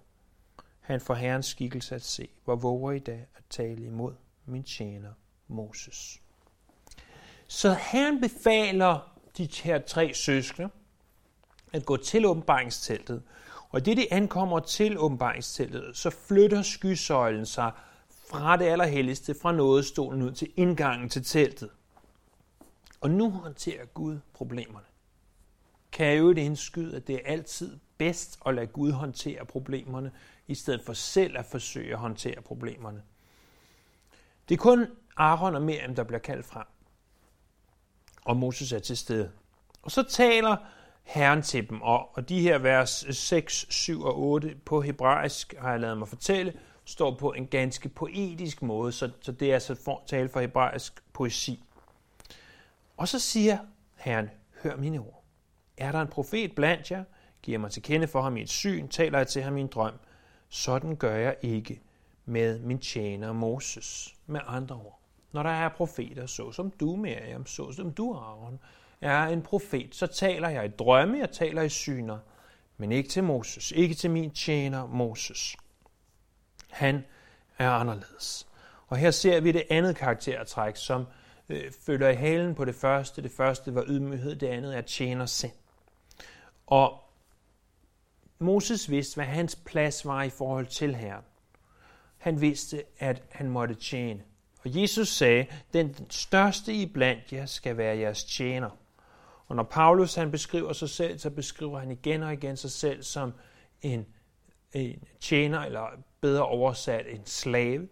Han 0.80 1.02
får 1.02 1.14
herrens 1.14 1.46
skikkelse 1.46 1.96
at 1.96 2.02
se, 2.02 2.30
hvor 2.44 2.56
våger 2.56 2.92
i 2.92 3.00
dag 3.00 3.28
at 3.36 3.44
tale 3.50 3.86
imod 3.86 4.14
min 4.46 4.64
tjener 4.64 5.14
Moses. 5.48 6.22
Så 7.52 7.74
herren 7.74 8.22
befaler 8.22 9.14
de 9.38 9.50
her 9.64 9.80
tre 9.80 10.14
søskende 10.14 10.70
at 11.74 11.86
gå 11.86 11.98
til 11.98 12.26
åbenbaringsteltet. 12.26 13.24
Og 13.70 13.86
det 13.86 13.98
de 13.98 14.14
ankommer 14.14 14.60
til 14.60 15.00
åbenbaringsteltet, 15.00 15.98
så 15.98 16.10
flytter 16.10 16.62
skysøjlen 16.62 17.46
sig 17.46 17.72
fra 18.30 18.58
det 18.58 18.66
allerhelligste, 18.66 19.36
fra 19.42 19.52
nådestolen 19.52 20.22
ud 20.22 20.32
til 20.32 20.52
indgangen 20.56 21.10
til 21.10 21.24
teltet. 21.24 21.70
Og 23.02 23.12
nu 23.12 23.30
håndterer 23.30 23.86
Gud 23.86 24.20
problemerne. 24.34 24.86
Kan 25.92 26.06
jeg 26.06 26.20
jo 26.20 26.34
det 26.34 26.42
indskyde, 26.42 26.96
at 26.96 27.08
det 27.08 27.16
er 27.16 27.22
altid 27.26 27.80
bedst 27.98 28.40
at 28.46 28.56
lade 28.56 28.68
Gud 28.68 28.92
håndtere 28.92 29.46
problemerne, 29.46 30.12
i 30.48 30.56
stedet 30.56 30.82
for 30.86 30.94
selv 30.94 31.38
at 31.38 31.46
forsøge 31.46 31.94
at 31.94 32.00
håndtere 32.00 32.42
problemerne. 32.42 33.04
Det 34.50 34.56
er 34.56 34.60
kun 34.60 34.88
Aaron 35.18 35.56
og 35.56 35.62
Miriam, 35.62 35.96
der 35.96 36.04
bliver 36.04 36.20
kaldt 36.20 36.46
frem. 36.46 36.66
Og 38.26 38.38
Moses 38.38 38.72
er 38.72 38.80
til 38.80 38.98
stede. 38.98 39.32
Og 39.82 39.92
så 39.92 40.04
taler 40.04 40.56
Herren 41.04 41.42
til 41.42 41.70
dem, 41.70 41.82
og, 41.82 42.18
og 42.18 42.30
de 42.30 42.42
her 42.42 42.58
vers 42.58 43.06
6, 43.10 43.66
7 43.70 44.02
og 44.02 44.20
8 44.20 44.56
på 44.66 44.82
hebraisk, 44.82 45.56
har 45.60 45.72
jeg 45.72 45.80
lavet 45.80 45.98
mig 45.98 46.08
fortælle, 46.08 46.54
står 46.86 47.16
på 47.16 47.32
en 47.32 47.48
ganske 47.48 47.90
poetisk 47.90 48.62
måde, 48.62 48.92
så, 48.92 49.12
så 49.22 49.32
det 49.32 49.50
er 49.50 49.54
altså 49.54 49.76
for, 49.76 50.04
tale 50.08 50.30
for 50.30 50.40
hebraisk 50.40 51.04
poesi. 51.14 51.64
Og 52.98 53.08
så 53.08 53.20
siger 53.20 53.58
Herren, 53.96 54.30
hør 54.64 54.76
mine 54.76 55.00
ord. 55.00 55.24
Er 55.78 55.92
der 55.92 56.02
en 56.02 56.08
profet 56.08 56.56
blandt 56.56 56.92
jer, 56.92 57.04
giver 57.42 57.58
mig 57.58 57.72
til 57.72 57.84
kende 57.84 58.08
for 58.08 58.22
ham 58.22 58.38
i 58.38 58.42
et 58.42 58.50
syn, 58.50 58.88
taler 58.88 59.18
jeg 59.18 59.28
til 59.28 59.44
ham 59.44 59.58
i 59.58 59.62
en 59.62 59.68
drøm. 59.68 59.94
Sådan 60.50 60.96
gør 60.96 61.16
jeg 61.16 61.36
ikke 61.42 61.82
med 62.26 62.60
min 62.60 62.80
tjener 62.80 63.34
Moses. 63.34 64.16
Med 64.26 64.40
andre 64.48 64.76
ord, 64.76 65.01
når 65.32 65.44
der 65.44 65.50
er 65.50 65.70
profeter, 65.70 66.26
så 66.26 66.52
som 66.52 66.72
du, 66.72 66.96
Miriam, 66.96 67.46
så 67.46 67.72
som 67.72 67.94
du, 67.94 68.14
Aaron, 68.14 68.60
er 69.02 69.24
en 69.24 69.42
profet, 69.42 69.96
så 69.96 70.08
taler 70.08 70.50
jeg 70.50 70.66
i 70.66 70.70
drømme, 70.80 71.20
jeg 71.20 71.32
taler 71.32 71.62
i 71.62 71.70
syner, 71.70 72.18
men 72.78 72.92
ikke 72.92 73.10
til 73.10 73.24
Moses, 73.24 73.72
ikke 73.72 73.96
til 73.96 74.12
min 74.12 74.32
tjener 74.32 74.86
Moses. 74.86 75.58
Han 76.70 77.04
er 77.58 77.70
anderledes. 77.70 78.48
Og 78.88 78.98
her 78.98 79.12
ser 79.12 79.40
vi 79.40 79.52
det 79.52 79.64
andet 79.70 79.96
karaktertræk, 79.96 80.76
som 80.76 81.06
øh, 81.50 81.72
følger 81.86 82.10
i 82.10 82.16
halen 82.16 82.56
på 82.56 82.66
det 82.66 82.76
første. 82.76 83.24
Det 83.24 83.32
første 83.32 83.76
var 83.76 83.84
ydmyghed, 83.88 84.36
det 84.36 84.48
andet 84.48 84.78
er 84.78 84.82
tjener 84.82 85.26
sind. 85.26 85.54
Og 86.68 87.00
Moses 88.40 88.90
vidste, 88.90 89.16
hvad 89.16 89.26
hans 89.26 89.56
plads 89.56 90.06
var 90.06 90.24
i 90.24 90.30
forhold 90.30 90.68
til 90.68 90.96
Herren. 90.96 91.24
Han 92.18 92.42
vidste, 92.42 92.84
at 93.00 93.24
han 93.32 93.50
måtte 93.50 93.76
tjene. 93.76 94.24
Og 94.64 94.82
Jesus 94.82 95.10
sagde, 95.10 95.46
den 95.74 95.96
største 96.10 96.74
i 96.74 96.86
blandt 96.86 97.34
jer 97.34 97.46
skal 97.46 97.78
være 97.78 97.98
jeres 97.98 98.24
tjener. 98.24 98.70
Og 99.48 99.56
når 99.56 99.64
Paulus 99.64 100.16
han 100.16 100.32
beskriver 100.32 100.74
sig 100.74 100.90
selv, 100.90 101.20
så 101.20 101.30
beskriver 101.30 101.80
han 101.80 101.92
igen 101.92 102.24
og 102.24 102.34
igen 102.34 102.58
sig 102.58 102.72
selv 102.72 103.04
som 103.04 103.34
en, 103.82 104.06
en 104.74 105.04
tjener, 105.20 105.60
eller 105.60 105.88
bedre 106.22 106.46
oversat 106.46 107.06
en 107.10 107.26
slave. 107.26 107.88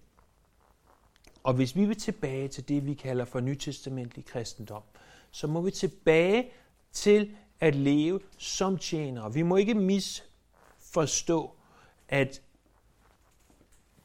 Og 1.43 1.53
hvis 1.53 1.75
vi 1.75 1.85
vil 1.85 1.97
tilbage 1.97 2.47
til 2.47 2.67
det, 2.67 2.85
vi 2.85 2.93
kalder 2.93 3.25
for 3.25 3.39
nytestamentlig 3.39 4.25
kristendom, 4.25 4.83
så 5.31 5.47
må 5.47 5.61
vi 5.61 5.71
tilbage 5.71 6.51
til 6.91 7.35
at 7.59 7.75
leve 7.75 8.19
som 8.37 8.77
tjenere. 8.77 9.33
Vi 9.33 9.41
må 9.41 9.55
ikke 9.55 9.73
misforstå, 9.73 11.55
at 12.09 12.41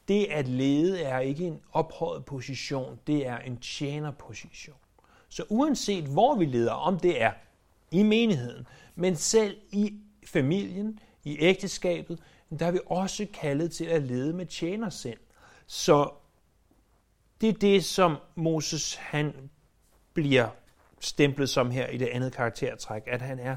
det 0.09 0.25
at 0.25 0.49
lede 0.49 1.03
er 1.03 1.19
ikke 1.19 1.47
en 1.47 1.61
ophøjet 1.73 2.25
position, 2.25 2.99
det 3.07 3.27
er 3.27 3.39
en 3.39 3.57
tjenerposition. 3.57 4.77
Så 5.29 5.45
uanset 5.49 6.05
hvor 6.05 6.35
vi 6.35 6.45
leder, 6.45 6.73
om 6.73 7.01
det 7.01 7.23
er 7.23 7.33
i 7.91 8.03
menigheden, 8.03 8.67
men 8.95 9.17
selv 9.17 9.57
i 9.73 9.95
familien, 10.27 10.99
i 11.25 11.37
ægteskabet, 11.41 12.21
der 12.59 12.67
er 12.67 12.71
vi 12.71 12.79
også 12.87 13.27
kaldet 13.35 13.73
til 13.73 13.85
at 13.85 14.03
lede 14.03 14.33
med 14.33 14.47
tjenersind. 14.47 15.19
Så 15.67 16.11
det 17.41 17.49
er 17.49 17.53
det, 17.53 17.85
som 17.85 18.17
Moses 18.35 18.95
han 18.95 19.51
bliver 20.15 20.49
stemplet 21.01 21.51
som 21.51 21.71
her 21.71 21.87
i 21.87 21.97
det 21.97 22.07
andet 22.07 22.33
karaktertræk, 22.33 23.03
at 23.07 23.23
han 23.23 23.39
er 23.39 23.57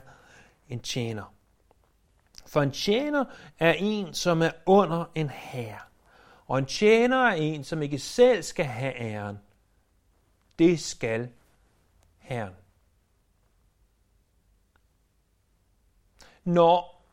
en 0.69 0.79
tjener. 0.79 1.33
For 2.47 2.61
en 2.61 2.71
tjener 2.71 3.25
er 3.59 3.73
en, 3.73 4.13
som 4.13 4.41
er 4.41 4.51
under 4.65 5.05
en 5.15 5.29
herre. 5.29 5.86
Og 6.47 6.59
en 6.59 6.65
tjener 6.65 7.17
er 7.17 7.33
en, 7.33 7.63
som 7.63 7.81
ikke 7.81 7.99
selv 7.99 8.43
skal 8.43 8.65
have 8.65 8.95
æren. 8.95 9.39
Det 10.59 10.79
skal 10.79 11.29
Herren. 12.17 12.53
Når 16.43 17.03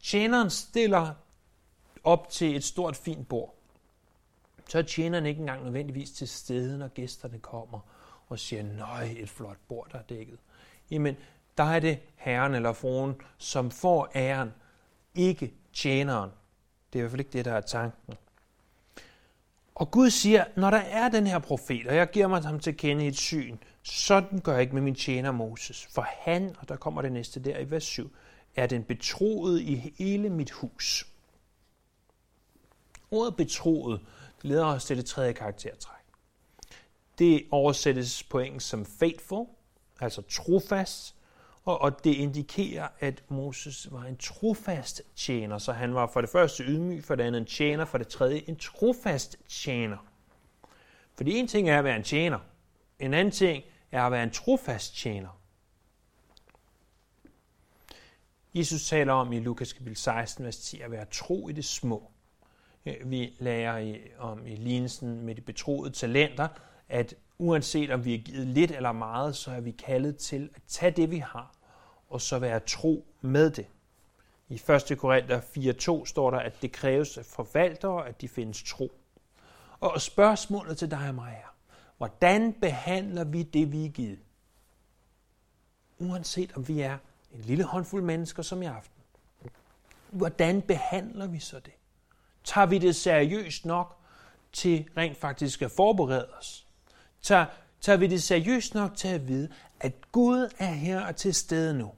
tjeneren 0.00 0.50
stiller 0.50 1.14
op 2.04 2.30
til 2.30 2.56
et 2.56 2.64
stort 2.64 2.96
fint 2.96 3.28
bord, 3.28 3.54
så 4.68 4.78
er 4.78 4.82
tjeneren 4.82 5.26
ikke 5.26 5.40
engang 5.40 5.64
nødvendigvis 5.64 6.10
til 6.10 6.28
stede, 6.28 6.78
når 6.78 6.88
gæsterne 6.88 7.38
kommer 7.38 7.80
og 8.28 8.38
siger, 8.38 8.62
nej, 8.62 9.16
et 9.18 9.28
flot 9.28 9.56
bord, 9.68 9.88
der 9.92 9.98
er 9.98 10.02
dækket. 10.02 10.38
Jamen, 10.90 11.16
der 11.58 11.64
er 11.64 11.80
det 11.80 12.00
herren 12.16 12.54
eller 12.54 12.72
fruen, 12.72 13.20
som 13.38 13.70
får 13.70 14.10
æren, 14.14 14.52
ikke 15.14 15.54
tjeneren. 15.72 16.30
Det 16.92 16.98
er 16.98 17.00
i 17.00 17.02
hvert 17.02 17.10
fald 17.10 17.20
ikke 17.20 17.32
det, 17.32 17.44
der 17.44 17.52
er 17.52 17.60
tanken. 17.60 18.14
Og 19.74 19.90
Gud 19.90 20.10
siger, 20.10 20.44
når 20.56 20.70
der 20.70 20.78
er 20.78 21.08
den 21.08 21.26
her 21.26 21.38
profet, 21.38 21.86
og 21.86 21.96
jeg 21.96 22.10
giver 22.10 22.26
mig 22.26 22.42
ham 22.42 22.60
til 22.60 22.76
kende 22.76 23.04
i 23.04 23.08
et 23.08 23.16
syn, 23.16 23.56
sådan 23.82 24.38
gør 24.38 24.52
jeg 24.52 24.60
ikke 24.60 24.74
med 24.74 24.82
min 24.82 24.94
tjener 24.94 25.32
Moses. 25.32 25.88
For 25.94 26.06
han, 26.08 26.56
og 26.58 26.68
der 26.68 26.76
kommer 26.76 27.02
det 27.02 27.12
næste 27.12 27.40
der 27.40 27.58
i 27.58 27.70
vers 27.70 27.84
7, 27.84 28.10
er 28.56 28.66
den 28.66 28.84
betroede 28.84 29.62
i 29.62 29.92
hele 29.98 30.30
mit 30.30 30.50
hus. 30.50 31.06
Ordet 33.10 33.36
betroet 33.36 34.00
leder 34.42 34.66
os 34.66 34.84
til 34.84 34.96
det 34.96 35.06
tredje 35.06 35.32
karaktertræk. 35.32 36.04
Det 37.18 37.46
oversættes 37.50 38.22
på 38.22 38.38
engelsk 38.38 38.68
som 38.68 38.86
faithful, 38.86 39.46
altså 40.00 40.22
trofast, 40.22 41.14
og, 41.64 41.80
og 41.80 42.04
det 42.04 42.14
indikerer, 42.14 42.88
at 43.00 43.22
Moses 43.28 43.88
var 43.92 44.04
en 44.04 44.16
trofast 44.16 45.02
tjener. 45.16 45.58
Så 45.58 45.72
han 45.72 45.94
var 45.94 46.06
for 46.06 46.20
det 46.20 46.30
første 46.30 46.64
ydmyg, 46.64 47.04
for 47.04 47.14
det 47.14 47.24
andet 47.24 47.40
en 47.40 47.46
tjener, 47.46 47.84
for 47.84 47.98
det 47.98 48.08
tredje 48.08 48.42
en 48.46 48.56
trofast 48.56 49.36
tjener. 49.48 49.96
Fordi 51.14 51.32
en 51.32 51.48
ting 51.48 51.70
er 51.70 51.78
at 51.78 51.84
være 51.84 51.96
en 51.96 52.02
tjener, 52.02 52.38
en 52.98 53.14
anden 53.14 53.32
ting 53.32 53.64
er 53.92 54.02
at 54.02 54.12
være 54.12 54.22
en 54.22 54.30
trofast 54.30 54.96
tjener. 54.96 55.38
Jesus 58.54 58.88
taler 58.88 59.12
om 59.12 59.32
i 59.32 59.40
Lukas 59.40 59.72
kapitel 59.72 59.96
16, 59.96 60.44
vers 60.44 60.56
10, 60.56 60.80
at 60.80 60.90
være 60.90 61.04
tro 61.04 61.48
i 61.48 61.52
det 61.52 61.64
små. 61.64 62.10
Vi 63.04 63.36
lærer 63.38 63.98
om 64.18 64.46
i 64.46 64.56
lignelsen 64.56 65.22
med 65.22 65.34
de 65.34 65.40
betroede 65.40 65.90
talenter, 65.90 66.48
at 66.88 67.14
uanset 67.42 67.90
om 67.90 68.04
vi 68.04 68.14
er 68.14 68.18
givet 68.18 68.46
lidt 68.46 68.70
eller 68.70 68.92
meget, 68.92 69.36
så 69.36 69.50
er 69.50 69.60
vi 69.60 69.70
kaldet 69.70 70.16
til 70.16 70.50
at 70.54 70.62
tage 70.68 70.90
det, 70.90 71.10
vi 71.10 71.18
har, 71.18 71.54
og 72.10 72.20
så 72.20 72.38
være 72.38 72.60
tro 72.60 73.06
med 73.20 73.50
det. 73.50 73.66
I 74.48 74.54
1. 74.54 74.98
Korinther 74.98 75.40
4.2 75.40 76.06
står 76.06 76.30
der, 76.30 76.38
at 76.38 76.62
det 76.62 76.72
kræves 76.72 77.18
af 77.18 77.24
forvaltere, 77.24 78.08
at 78.08 78.20
de 78.20 78.28
findes 78.28 78.62
tro. 78.62 78.92
Og 79.80 80.00
spørgsmålet 80.00 80.78
til 80.78 80.90
dig 80.90 81.08
og 81.08 81.14
mig 81.14 81.42
er, 81.44 81.54
hvordan 81.96 82.52
behandler 82.52 83.24
vi 83.24 83.42
det, 83.42 83.72
vi 83.72 83.86
er 83.86 83.90
givet? 83.90 84.18
Uanset 85.98 86.52
om 86.56 86.68
vi 86.68 86.80
er 86.80 86.98
en 87.34 87.40
lille 87.40 87.64
håndfuld 87.64 88.02
mennesker 88.02 88.42
som 88.42 88.62
i 88.62 88.66
aften. 88.66 89.02
Hvordan 90.10 90.62
behandler 90.62 91.26
vi 91.26 91.38
så 91.38 91.60
det? 91.60 91.72
Tager 92.44 92.66
vi 92.66 92.78
det 92.78 92.96
seriøst 92.96 93.66
nok 93.66 93.96
til 94.52 94.88
rent 94.96 95.16
faktisk 95.16 95.62
at 95.62 95.70
forberede 95.70 96.28
os? 96.38 96.66
Tager, 97.22 97.46
tager 97.80 97.96
vi 97.96 98.06
det 98.06 98.22
seriøst 98.22 98.74
nok 98.74 98.96
til 98.96 99.08
at 99.08 99.28
vide, 99.28 99.48
at 99.80 100.12
Gud 100.12 100.52
er 100.58 100.72
her 100.72 101.06
og 101.06 101.16
til 101.16 101.34
stede 101.34 101.78
nu? 101.78 101.92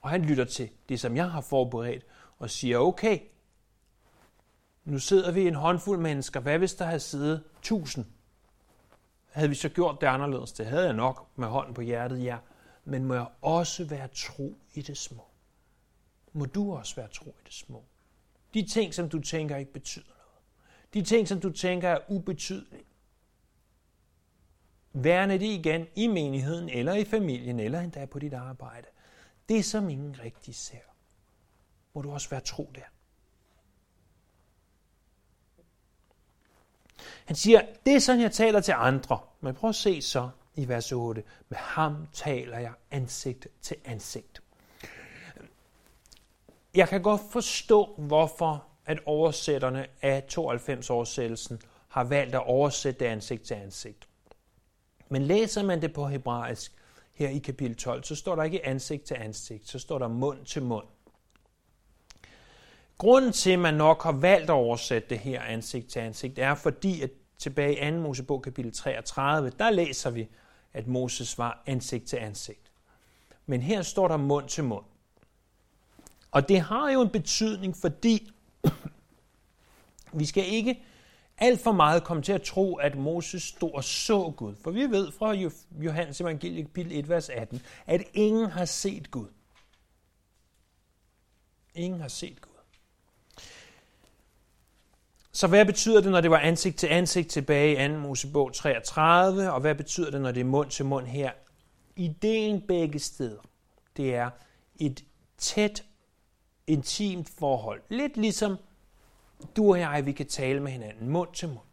Og 0.00 0.10
han 0.10 0.22
lytter 0.22 0.44
til 0.44 0.70
det, 0.88 1.00
som 1.00 1.16
jeg 1.16 1.30
har 1.30 1.40
forberedt, 1.40 2.06
og 2.38 2.50
siger, 2.50 2.78
okay, 2.78 3.18
nu 4.84 4.98
sidder 4.98 5.32
vi 5.32 5.46
en 5.48 5.54
håndfuld 5.54 6.00
mennesker. 6.00 6.40
Hvad 6.40 6.58
hvis 6.58 6.74
der 6.74 6.84
havde 6.84 7.00
siddet 7.00 7.44
tusind? 7.62 8.04
Havde 9.30 9.48
vi 9.48 9.54
så 9.54 9.68
gjort 9.68 10.00
det 10.00 10.06
anderledes? 10.06 10.52
Det 10.52 10.66
havde 10.66 10.84
jeg 10.84 10.94
nok 10.94 11.26
med 11.36 11.48
hånden 11.48 11.74
på 11.74 11.80
hjertet, 11.80 12.24
ja 12.24 12.36
men 12.88 13.04
må 13.04 13.14
jeg 13.14 13.26
også 13.42 13.84
være 13.84 14.08
tro 14.08 14.58
i 14.74 14.82
det 14.82 14.98
små. 14.98 15.24
Må 16.32 16.44
du 16.44 16.72
også 16.72 16.96
være 16.96 17.08
tro 17.08 17.36
i 17.40 17.44
det 17.44 17.52
små. 17.52 17.84
De 18.54 18.66
ting, 18.66 18.94
som 18.94 19.08
du 19.08 19.20
tænker 19.20 19.56
ikke 19.56 19.72
betyder 19.72 20.04
noget. 20.08 20.94
De 20.94 21.02
ting, 21.02 21.28
som 21.28 21.40
du 21.40 21.50
tænker 21.50 21.88
er 21.88 21.98
ubetydelige. 22.08 22.77
Værne 24.92 25.32
det 25.32 25.46
igen 25.46 25.86
i 25.94 26.06
menigheden, 26.06 26.68
eller 26.68 26.94
i 26.94 27.04
familien, 27.04 27.60
eller 27.60 27.80
endda 27.80 28.06
på 28.06 28.18
dit 28.18 28.34
arbejde. 28.34 28.86
Det, 29.48 29.64
som 29.64 29.88
ingen 29.90 30.20
rigtig 30.24 30.54
ser, 30.54 30.78
må 31.94 32.02
du 32.02 32.12
også 32.12 32.30
være 32.30 32.40
tro 32.40 32.70
der. 32.74 32.80
Han 37.24 37.36
siger, 37.36 37.62
det 37.86 37.94
er 37.94 37.98
sådan, 37.98 38.20
jeg 38.20 38.32
taler 38.32 38.60
til 38.60 38.74
andre. 38.76 39.18
Men 39.40 39.54
prøv 39.54 39.68
at 39.68 39.76
se 39.76 40.02
så 40.02 40.30
i 40.54 40.68
vers 40.68 40.92
8. 40.92 41.22
Med 41.48 41.58
ham 41.58 42.08
taler 42.12 42.58
jeg 42.58 42.72
ansigt 42.90 43.48
til 43.62 43.76
ansigt. 43.84 44.42
Jeg 46.74 46.88
kan 46.88 47.02
godt 47.02 47.20
forstå, 47.30 47.94
hvorfor 47.98 48.66
at 48.86 48.98
oversætterne 49.06 49.86
af 50.02 50.24
92-oversættelsen 50.32 51.58
har 51.88 52.04
valgt 52.04 52.34
at 52.34 52.46
oversætte 52.46 53.00
det 53.00 53.06
ansigt 53.06 53.42
til 53.42 53.54
ansigt. 53.54 54.08
Men 55.08 55.22
læser 55.22 55.62
man 55.62 55.82
det 55.82 55.92
på 55.92 56.06
hebraisk 56.06 56.72
her 57.12 57.28
i 57.28 57.38
kapitel 57.38 57.76
12, 57.76 58.04
så 58.04 58.14
står 58.14 58.36
der 58.36 58.42
ikke 58.42 58.66
ansigt 58.66 59.04
til 59.04 59.16
ansigt, 59.20 59.68
så 59.68 59.78
står 59.78 59.98
der 59.98 60.08
mund 60.08 60.44
til 60.44 60.62
mund. 60.62 60.86
Grunden 62.98 63.32
til, 63.32 63.50
at 63.50 63.58
man 63.58 63.74
nok 63.74 64.02
har 64.02 64.12
valgt 64.12 64.50
at 64.50 64.54
oversætte 64.54 65.08
det 65.08 65.18
her 65.18 65.42
ansigt 65.42 65.88
til 65.88 66.00
ansigt, 66.00 66.38
er 66.38 66.54
fordi, 66.54 67.02
at 67.02 67.10
tilbage 67.38 67.88
i 67.88 67.90
2. 67.90 67.96
Mosebog 67.96 68.42
kapitel 68.42 68.72
33, 68.72 69.52
der 69.58 69.70
læser 69.70 70.10
vi, 70.10 70.28
at 70.72 70.86
Moses 70.86 71.38
var 71.38 71.62
ansigt 71.66 72.08
til 72.08 72.16
ansigt. 72.16 72.72
Men 73.46 73.62
her 73.62 73.82
står 73.82 74.08
der 74.08 74.16
mund 74.16 74.48
til 74.48 74.64
mund. 74.64 74.84
Og 76.30 76.48
det 76.48 76.60
har 76.60 76.90
jo 76.90 77.02
en 77.02 77.10
betydning, 77.10 77.76
fordi 77.76 78.30
vi 80.18 80.26
skal 80.26 80.46
ikke 80.46 80.82
alt 81.38 81.60
for 81.60 81.72
meget 81.72 82.04
komme 82.04 82.22
til 82.22 82.32
at 82.32 82.42
tro, 82.42 82.74
at 82.74 82.98
Moses 82.98 83.42
stod 83.42 83.70
og 83.74 83.84
så 83.84 84.32
Gud. 84.36 84.54
For 84.62 84.70
vi 84.70 84.80
ved 84.80 85.12
fra 85.12 85.32
Johannes 85.80 86.20
evangelie 86.20 86.62
kapitel 86.62 86.92
1, 86.92 87.08
vers 87.08 87.28
18, 87.28 87.62
at 87.86 88.02
ingen 88.14 88.50
har 88.50 88.64
set 88.64 89.10
Gud. 89.10 89.28
Ingen 91.74 92.00
har 92.00 92.08
set 92.08 92.40
Gud. 92.40 92.52
Så 95.32 95.46
hvad 95.46 95.64
betyder 95.64 96.00
det, 96.00 96.10
når 96.10 96.20
det 96.20 96.30
var 96.30 96.38
ansigt 96.38 96.76
til 96.76 96.86
ansigt 96.86 97.28
tilbage 97.28 97.84
i 97.84 97.88
2. 97.88 97.98
Mosebog 97.98 98.54
33, 98.54 99.52
og 99.52 99.60
hvad 99.60 99.74
betyder 99.74 100.10
det, 100.10 100.20
når 100.20 100.32
det 100.32 100.40
er 100.40 100.44
mund 100.44 100.70
til 100.70 100.84
mund 100.84 101.06
her? 101.06 101.32
Ideen 101.96 102.60
begge 102.60 102.98
steder, 102.98 103.40
det 103.96 104.14
er 104.14 104.30
et 104.80 105.04
tæt, 105.38 105.84
intimt 106.66 107.28
forhold. 107.38 107.82
Lidt 107.88 108.16
ligesom 108.16 108.56
du 109.56 109.70
og 109.72 109.80
jeg, 109.80 110.06
vi 110.06 110.12
kan 110.12 110.26
tale 110.26 110.60
med 110.60 110.72
hinanden, 110.72 111.08
mund 111.08 111.34
til 111.34 111.48
mund. 111.48 111.68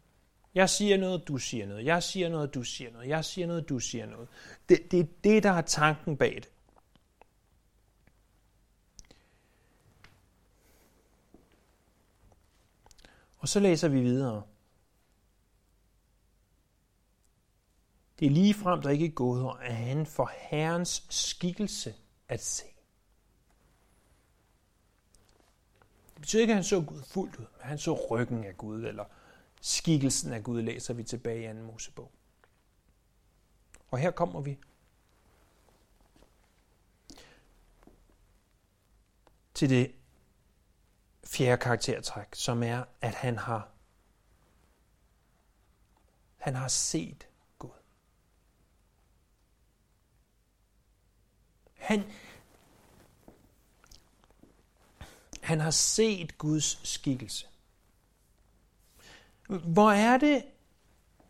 Jeg 0.54 0.70
siger 0.70 0.96
noget, 0.96 1.28
du 1.28 1.38
siger 1.38 1.66
noget. 1.66 1.84
Jeg 1.84 2.02
siger 2.02 2.28
noget, 2.28 2.54
du 2.54 2.62
siger 2.62 2.92
noget. 2.92 3.08
Jeg 3.08 3.24
siger 3.24 3.46
noget, 3.46 3.68
du 3.68 3.78
siger 3.78 4.06
noget. 4.06 4.28
Det, 4.68 4.90
det 4.90 5.00
er 5.00 5.06
det, 5.24 5.42
der 5.42 5.50
er 5.50 5.62
tanken 5.62 6.16
bag 6.16 6.34
det. 6.34 6.50
Og 13.38 13.48
så 13.48 13.60
læser 13.60 13.88
vi 13.88 14.00
videre. 14.00 14.42
Det 18.18 18.26
er 18.26 18.30
lige 18.30 18.54
frem, 18.54 18.82
der 18.82 18.90
ikke 18.90 19.06
er 19.06 19.10
gået, 19.10 19.56
at 19.60 19.76
han 19.76 20.06
for 20.06 20.30
Herrens 20.34 21.06
skikkelse 21.10 21.94
at 22.28 22.44
se. 22.44 22.75
Det 26.16 26.22
betyder 26.22 26.42
ikke, 26.42 26.52
at 26.52 26.56
han 26.56 26.64
så 26.64 26.80
Gud 26.80 27.02
fuldt 27.02 27.36
ud, 27.36 27.46
men 27.58 27.68
han 27.68 27.78
så 27.78 28.06
ryggen 28.10 28.44
af 28.44 28.56
Gud, 28.56 28.84
eller 28.84 29.04
skikkelsen 29.60 30.32
af 30.32 30.42
Gud, 30.42 30.62
læser 30.62 30.94
vi 30.94 31.02
tilbage 31.02 31.50
i 31.50 31.54
2. 31.54 31.60
Mosebog. 31.62 32.12
Og 33.90 33.98
her 33.98 34.10
kommer 34.10 34.40
vi 34.40 34.58
til 39.54 39.70
det 39.70 39.94
fjerde 41.24 41.62
karaktertræk, 41.62 42.26
som 42.32 42.62
er, 42.62 42.84
at 43.00 43.14
han 43.14 43.38
har 43.38 43.68
han 46.46 46.54
har 46.54 46.68
set 46.68 47.28
Gud. 47.58 47.70
Han, 51.74 52.04
han 55.46 55.60
har 55.60 55.70
set 55.70 56.38
Guds 56.38 56.88
skikkelse. 56.88 57.46
Hvor 59.48 59.90
er 59.90 60.18
det, 60.18 60.44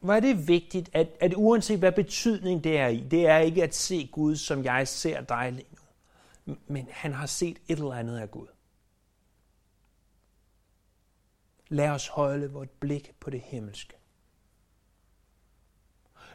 hvor 0.00 0.14
er 0.14 0.20
det 0.20 0.48
vigtigt, 0.48 0.90
at, 0.92 1.08
at 1.20 1.34
uanset 1.36 1.78
hvad 1.78 1.92
betydning 1.92 2.64
det 2.64 2.78
er 2.78 2.86
i, 2.86 3.00
det 3.00 3.26
er 3.26 3.38
ikke 3.38 3.62
at 3.62 3.74
se 3.74 4.08
Gud, 4.12 4.36
som 4.36 4.64
jeg 4.64 4.88
ser 4.88 5.20
dig 5.20 5.52
lige 5.52 5.68
nu, 6.44 6.56
men 6.66 6.88
han 6.90 7.12
har 7.12 7.26
set 7.26 7.58
et 7.68 7.78
eller 7.78 7.92
andet 7.92 8.18
af 8.18 8.30
Gud. 8.30 8.46
Lad 11.68 11.88
os 11.88 12.08
holde 12.08 12.50
vort 12.50 12.70
blik 12.70 13.12
på 13.20 13.30
det 13.30 13.40
himmelske. 13.40 13.94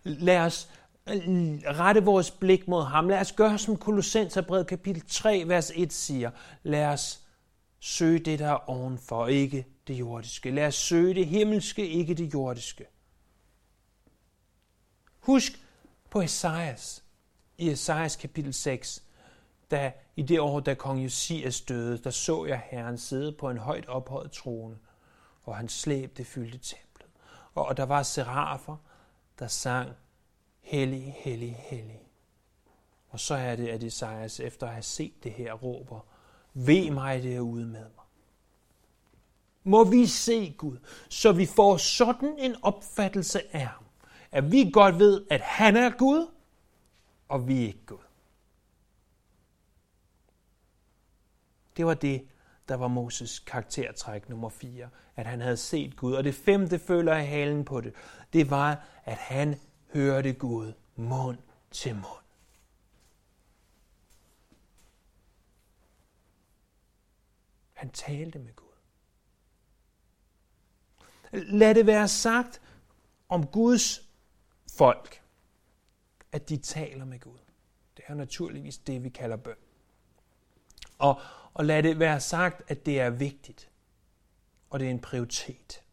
Lad 0.03 0.37
os 0.37 0.69
øh, 1.09 1.15
rette 1.65 2.03
vores 2.03 2.31
blik 2.31 2.67
mod 2.67 2.83
ham. 2.83 3.09
Lad 3.09 3.19
os 3.19 3.31
gøre, 3.31 3.57
som 3.57 3.77
Kolossenserbrevet 3.77 4.67
kapitel 4.67 5.03
3, 5.07 5.43
vers 5.47 5.71
1 5.75 5.93
siger. 5.93 6.31
Lad 6.63 6.85
os 6.85 7.21
søge 7.81 8.19
det, 8.19 8.39
der 8.39 8.47
er 8.47 8.69
ovenfor, 8.69 9.27
ikke 9.27 9.65
det 9.87 9.93
jordiske. 9.93 10.51
Lad 10.51 10.67
os 10.67 10.75
søge 10.75 11.13
det 11.13 11.27
himmelske, 11.27 11.87
ikke 11.87 12.13
det 12.13 12.33
jordiske. 12.33 12.85
Husk 15.19 15.53
på 16.09 16.21
Esajas, 16.21 17.03
i 17.57 17.69
Esajas 17.69 18.15
kapitel 18.15 18.53
6, 18.53 19.03
da 19.71 19.91
i 20.15 20.21
det 20.21 20.39
år, 20.39 20.59
da 20.59 20.73
kong 20.73 21.03
Josias 21.03 21.61
døde, 21.61 21.97
der 21.97 22.09
så 22.09 22.45
jeg 22.45 22.61
Herren 22.71 22.97
sidde 22.97 23.31
på 23.31 23.49
en 23.49 23.57
højt 23.57 23.85
ophøjet 23.85 24.31
trone– 24.31 24.77
og 25.43 25.57
hans 25.57 25.73
slæb 25.73 26.17
det 26.17 26.27
fyldte 26.27 26.57
templet. 26.57 27.09
Og, 27.53 27.65
og 27.65 27.77
der 27.77 27.83
var 27.83 28.03
serafer, 28.03 28.77
der 29.39 29.47
sang, 29.47 29.91
hellig, 30.59 31.15
hellig, 31.17 31.55
hellig. 31.59 32.01
Og 33.09 33.19
så 33.19 33.35
er 33.35 33.55
det, 33.55 33.67
at 33.67 33.83
Esajas 33.83 34.39
efter 34.39 34.67
at 34.67 34.73
have 34.73 34.83
set 34.83 35.23
det 35.23 35.31
her 35.31 35.53
råber, 35.53 35.99
ved 36.53 36.91
mig 36.91 37.23
derude 37.23 37.65
med 37.65 37.81
mig. 37.81 38.05
Må 39.63 39.83
vi 39.83 40.05
se 40.05 40.55
Gud, 40.57 40.77
så 41.09 41.31
vi 41.31 41.45
får 41.45 41.77
sådan 41.77 42.35
en 42.37 42.55
opfattelse 42.61 43.55
af 43.55 43.67
ham, 43.67 43.83
at 44.31 44.51
vi 44.51 44.69
godt 44.73 44.99
ved, 44.99 45.25
at 45.29 45.41
han 45.41 45.77
er 45.77 45.89
Gud, 45.89 46.27
og 47.27 47.47
vi 47.47 47.63
er 47.63 47.67
ikke 47.67 47.85
Gud. 47.85 47.97
Det 51.77 51.85
var 51.85 51.93
det, 51.93 52.27
der 52.69 52.75
var 52.75 52.87
Moses 52.87 53.39
karaktertræk 53.39 54.29
nummer 54.29 54.49
4, 54.49 54.89
at 55.15 55.25
han 55.25 55.41
havde 55.41 55.57
set 55.57 55.95
Gud. 55.95 56.13
Og 56.13 56.23
det 56.23 56.35
femte 56.35 56.79
følger 56.79 57.15
jeg 57.15 57.27
halen 57.27 57.65
på 57.65 57.81
det, 57.81 57.93
det 58.33 58.49
var, 58.49 58.85
at 59.05 59.17
han 59.17 59.59
hørte 59.93 60.33
Gud 60.33 60.73
mund 60.95 61.37
til 61.71 61.95
mund. 61.95 62.20
Han 67.81 67.89
talte 67.89 68.39
med 68.39 68.55
Gud. 68.55 68.67
Lad 71.31 71.75
det 71.75 71.85
være 71.85 72.07
sagt 72.07 72.61
om 73.29 73.47
Guds 73.47 74.09
folk, 74.77 75.21
at 76.31 76.49
de 76.49 76.57
taler 76.57 77.05
med 77.05 77.19
Gud. 77.19 77.37
Det 77.97 78.03
er 78.07 78.13
naturligvis 78.13 78.77
det, 78.77 79.03
vi 79.03 79.09
kalder 79.09 79.37
bøn. 79.37 79.55
Og, 80.97 81.21
og 81.53 81.65
lad 81.65 81.83
det 81.83 81.99
være 81.99 82.19
sagt, 82.19 82.71
at 82.71 82.85
det 82.85 82.99
er 82.99 83.09
vigtigt, 83.09 83.69
og 84.69 84.79
det 84.79 84.85
er 84.85 84.91
en 84.91 85.01
prioritet. 85.01 85.83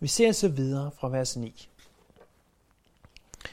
Vi 0.00 0.08
ser 0.08 0.32
så 0.32 0.48
videre 0.48 0.90
fra 0.90 1.08
vers 1.08 1.36
9. 1.36 1.70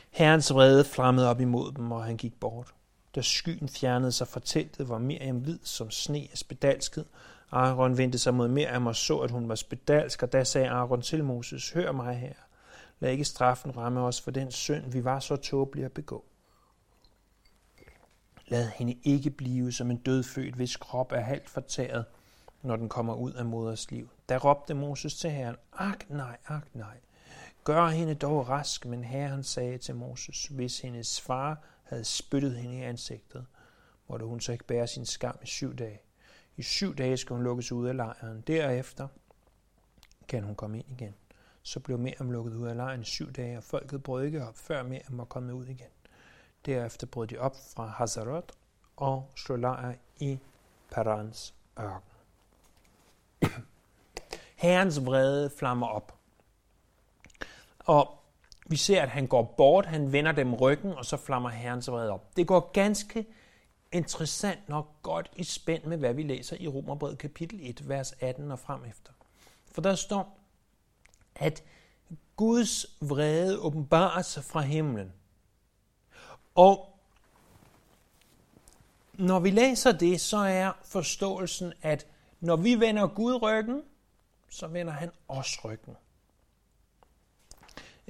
Herrens 0.10 0.54
vrede 0.54 0.86
flammede 0.86 1.30
op 1.30 1.40
imod 1.40 1.72
dem, 1.72 1.92
og 1.92 2.04
han 2.04 2.18
gik 2.18 2.40
bort. 2.40 2.74
Da 3.18 3.22
skyen 3.22 3.70
fjernede 3.70 4.12
sig 4.12 4.28
fra 4.28 4.40
teltet, 4.40 4.90
var 4.90 4.98
Miriam 4.98 5.38
hvid 5.38 5.60
som 5.64 5.92
sne 5.92 6.28
af 6.32 6.38
spedalskhed. 6.38 7.06
Aaron 7.52 7.98
vendte 7.98 8.18
sig 8.18 8.34
mod 8.34 8.48
Miriam 8.48 8.88
og 8.88 8.96
så, 8.96 9.18
at 9.18 9.32
hun 9.32 9.50
var 9.50 9.56
spedalsk, 9.56 10.24
og 10.24 10.34
da 10.34 10.44
sagde 10.44 10.70
Aaron 10.70 11.02
til 11.02 11.24
Moses, 11.24 11.72
hør 11.72 11.92
mig 11.92 12.16
her. 12.16 12.34
Lad 13.00 13.12
ikke 13.12 13.26
straffen 13.26 13.78
ramme 13.78 14.00
os 14.00 14.22
for 14.22 14.32
den 14.32 14.52
synd, 14.52 14.92
vi 14.92 15.04
var 15.04 15.20
så 15.20 15.36
tåbelige 15.36 15.86
at 15.86 15.92
begå. 15.92 16.26
Lad 18.48 18.68
hende 18.68 18.98
ikke 19.04 19.30
blive 19.30 19.72
som 19.72 19.92
en 19.92 19.98
dødfødt, 19.98 20.56
hvis 20.56 20.76
krop 20.76 21.12
er 21.12 21.22
halvt 21.22 21.50
fortæret, 21.50 22.06
når 22.62 22.76
den 22.76 22.90
kommer 22.90 23.14
ud 23.14 23.34
af 23.34 23.46
moders 23.46 23.92
liv. 23.92 24.10
Da 24.30 24.38
råbte 24.38 24.74
Moses 24.74 25.16
til 25.16 25.30
Herren, 25.30 25.56
ak 25.74 26.10
nej, 26.10 26.38
ak 26.48 26.68
nej. 26.74 26.98
Gør 27.64 27.88
hende 27.88 28.16
dog 28.16 28.50
rask, 28.50 28.86
men 28.86 29.04
Herren 29.04 29.44
sagde 29.44 29.78
til 29.78 29.96
Moses, 29.96 30.46
hvis 30.46 30.80
hendes 30.80 31.22
far 31.22 31.64
havde 31.90 32.06
spyttet 32.06 32.56
hende 32.56 32.78
i 32.78 32.82
ansigtet, 32.82 33.46
måtte 34.08 34.26
hun 34.26 34.42
så 34.42 34.52
ikke 34.52 34.64
bære 34.64 34.88
sin 34.88 35.06
skam 35.06 35.38
i 35.44 35.46
syv 35.46 35.76
dage. 35.76 36.00
I 36.58 36.62
syv 36.62 36.96
dage 36.96 37.18
skal 37.18 37.34
hun 37.36 37.44
lukkes 37.44 37.72
ud 37.72 37.88
af 37.88 37.96
lejren. 37.96 38.42
Derefter 38.42 39.08
kan 40.28 40.44
hun 40.44 40.56
komme 40.56 40.78
ind 40.78 40.92
igen. 40.92 41.16
Så 41.62 41.80
blev 41.80 41.98
Miriam 41.98 42.32
lukket 42.32 42.54
ud 42.54 42.68
af 42.68 42.76
lejren 42.76 43.02
i 43.02 43.06
syv 43.06 43.32
dage, 43.32 43.58
og 43.58 43.64
folket 43.64 44.04
brød 44.04 44.26
ikke 44.26 44.48
op, 44.48 44.58
før 44.58 44.84
Miriam 44.84 45.18
var 45.18 45.26
kommet 45.26 45.54
ud 45.54 45.66
igen. 45.66 45.90
Derefter 46.66 47.08
brød 47.08 47.28
de 47.28 47.38
op 47.38 47.56
fra 47.76 47.88
Hazarot 47.88 48.52
og 48.96 49.32
slog 49.36 49.60
lejr 49.60 49.96
i 50.20 50.40
Parans 50.92 51.54
ørken. 51.80 52.12
Herrens 54.64 55.06
vrede 55.06 55.50
flammer 55.50 55.88
op. 55.88 56.18
Og 57.80 58.24
vi 58.70 58.76
ser, 58.76 59.02
at 59.02 59.10
han 59.10 59.28
går 59.28 59.54
bort, 59.58 59.86
han 59.86 60.12
vender 60.12 60.32
dem 60.32 60.54
ryggen, 60.54 60.94
og 60.94 61.06
så 61.06 61.18
flammer 61.18 61.50
Herrens 61.50 61.90
vrede 61.90 62.12
op. 62.12 62.38
Det 62.38 62.48
går 62.48 62.72
ganske 62.74 63.26
interessant 63.92 64.70
nok 64.70 65.02
godt 65.02 65.32
i 65.36 65.44
spænd 65.44 65.84
med, 65.84 65.98
hvad 65.98 66.14
vi 66.14 66.24
læser 66.24 66.58
i 66.60 66.68
Romerbrevet 66.68 67.18
kapitel 67.18 67.60
1, 67.70 67.90
vers 67.90 68.14
18 68.20 68.52
og 68.52 68.60
frem 68.60 68.86
efter. 68.86 69.12
For 69.72 69.82
der 69.82 69.96
står, 69.96 70.40
at 71.36 71.64
Guds 72.36 72.86
vrede 73.02 73.60
åbenbares 73.60 74.40
fra 74.44 74.62
himlen. 74.62 75.14
Og 76.56 77.00
når 79.14 79.40
vi 79.40 79.50
læser 79.50 79.92
det, 79.92 80.22
så 80.22 80.38
er 80.38 80.72
forståelsen, 80.86 81.74
at 81.82 82.08
når 82.40 82.56
vi 82.56 82.80
vender 82.80 83.08
Gud 83.08 83.42
ryggen, 83.42 83.84
så 84.50 84.68
vender 84.68 84.94
han 84.94 85.12
os 85.28 85.66
ryggen. 85.66 85.96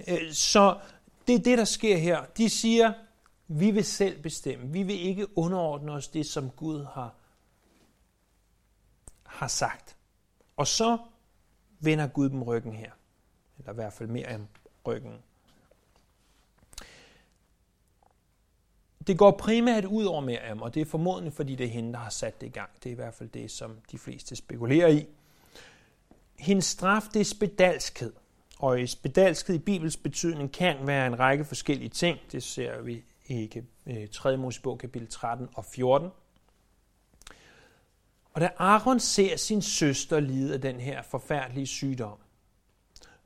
Øh, 0.07 0.33
så 0.33 0.79
det 1.27 1.35
er 1.35 1.39
det, 1.39 1.57
der 1.57 1.65
sker 1.65 1.97
her. 1.97 2.25
De 2.25 2.49
siger, 2.49 2.93
vi 3.47 3.71
vil 3.71 3.85
selv 3.85 4.21
bestemme. 4.21 4.67
Vi 4.67 4.83
vil 4.83 4.99
ikke 4.99 5.37
underordne 5.37 5.91
os 5.91 6.07
det, 6.07 6.25
som 6.25 6.49
Gud 6.49 6.85
har, 6.85 7.15
har 9.23 9.47
sagt. 9.47 9.97
Og 10.57 10.67
så 10.67 10.97
vender 11.79 12.07
Gud 12.07 12.29
dem 12.29 12.43
ryggen 12.43 12.73
her. 12.73 12.91
Eller 13.59 13.71
i 13.71 13.75
hvert 13.75 13.93
fald 13.93 14.09
mere 14.09 14.33
end 14.33 14.47
ryggen. 14.87 15.13
Det 19.07 19.17
går 19.17 19.31
primært 19.31 19.85
ud 19.85 20.05
over 20.05 20.21
Miriam, 20.21 20.61
og 20.61 20.73
det 20.73 20.81
er 20.81 20.85
formodentlig, 20.85 21.33
fordi 21.33 21.55
det 21.55 21.65
er 21.65 21.69
hende, 21.69 21.93
der 21.93 21.99
har 21.99 22.09
sat 22.09 22.41
det 22.41 22.47
i 22.47 22.49
gang. 22.49 22.69
Det 22.83 22.89
er 22.89 22.91
i 22.91 22.95
hvert 22.95 23.13
fald 23.13 23.29
det, 23.29 23.51
som 23.51 23.79
de 23.91 23.97
fleste 23.97 24.35
spekulerer 24.35 24.87
i. 24.87 25.07
Hendes 26.35 26.65
straf, 26.65 27.03
det 27.13 27.19
er 27.19 27.25
spedalskhed. 27.25 28.13
Og 28.59 28.79
spedalskhed 28.85 29.55
i 29.55 29.59
Bibels 29.59 29.97
betydning 29.97 30.51
kan 30.51 30.77
være 30.87 31.07
en 31.07 31.19
række 31.19 31.45
forskellige 31.45 31.89
ting. 31.89 32.19
Det 32.31 32.43
ser 32.43 32.81
vi 32.81 33.03
i 33.27 33.49
3. 34.11 34.33
Øh, 34.33 34.39
Mosebog 34.39 34.77
kapitel 34.77 35.07
13 35.07 35.47
og 35.53 35.65
14. 35.65 36.09
Og 38.33 38.41
da 38.41 38.49
Aaron 38.57 38.99
ser 38.99 39.37
sin 39.37 39.61
søster 39.61 40.19
lide 40.19 40.53
af 40.53 40.61
den 40.61 40.79
her 40.79 41.01
forfærdelige 41.01 41.67
sygdom, 41.67 42.17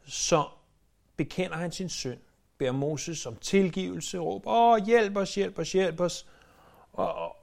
så 0.05 0.45
bekender 1.17 1.57
han 1.57 1.71
sin 1.71 1.89
synd, 1.89 2.19
beder 2.57 2.71
Moses 2.71 3.25
om 3.25 3.35
tilgivelse, 3.35 4.17
råber, 4.17 4.51
åh, 4.51 4.85
hjælp 4.85 5.17
os, 5.17 5.35
hjælp 5.35 5.59
os, 5.59 5.71
hjælp 5.71 5.99
os, 5.99 6.27
og, 6.93 7.13
og, 7.13 7.35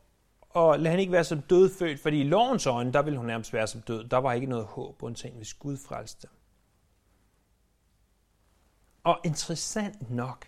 og 0.50 0.80
lad 0.80 0.90
han 0.90 1.00
ikke 1.00 1.12
være 1.12 1.24
som 1.24 1.42
dødfødt, 1.42 2.00
fordi 2.00 2.20
i 2.20 2.24
lovens 2.24 2.66
øjne, 2.66 2.92
der 2.92 3.02
ville 3.02 3.18
hun 3.18 3.26
nærmest 3.26 3.52
være 3.52 3.66
som 3.66 3.80
død. 3.80 4.04
Der 4.04 4.16
var 4.16 4.32
ikke 4.32 4.46
noget 4.46 4.64
håb, 4.64 5.02
undtagen 5.02 5.36
hvis 5.36 5.54
Gud 5.54 5.76
frelste 5.76 6.28
og 9.08 9.20
interessant 9.24 10.10
nok, 10.10 10.46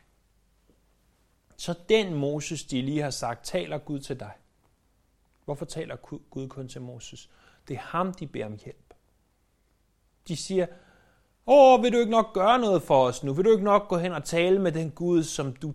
så 1.57 1.75
den 1.88 2.14
Moses, 2.14 2.64
de 2.64 2.83
lige 2.83 3.03
har 3.03 3.11
sagt, 3.11 3.44
taler 3.44 3.79
Gud 3.79 3.99
til 3.99 4.20
dig. 4.20 4.33
Hvorfor 5.44 5.64
taler 5.64 5.96
Gud 6.31 6.49
kun 6.49 6.68
til 6.68 6.81
Moses? 6.81 7.31
Det 7.68 7.75
er 7.75 7.81
ham, 7.81 8.14
de 8.14 8.27
beder 8.27 8.46
om 8.46 8.59
hjælp. 8.64 8.94
De 10.29 10.37
siger, 10.37 10.66
åh, 11.46 11.83
vil 11.83 11.92
du 11.92 11.99
ikke 11.99 12.11
nok 12.11 12.35
gøre 12.35 12.59
noget 12.59 12.83
for 12.83 13.05
os 13.05 13.25
nu? 13.25 13.33
Vil 13.33 13.44
du 13.44 13.51
ikke 13.51 13.64
nok 13.64 13.88
gå 13.88 13.99
hen 13.99 14.12
og 14.12 14.25
tale 14.25 14.59
med 14.59 14.73
den 14.73 14.90
Gud, 14.90 15.23
som 15.23 15.53
du, 15.53 15.75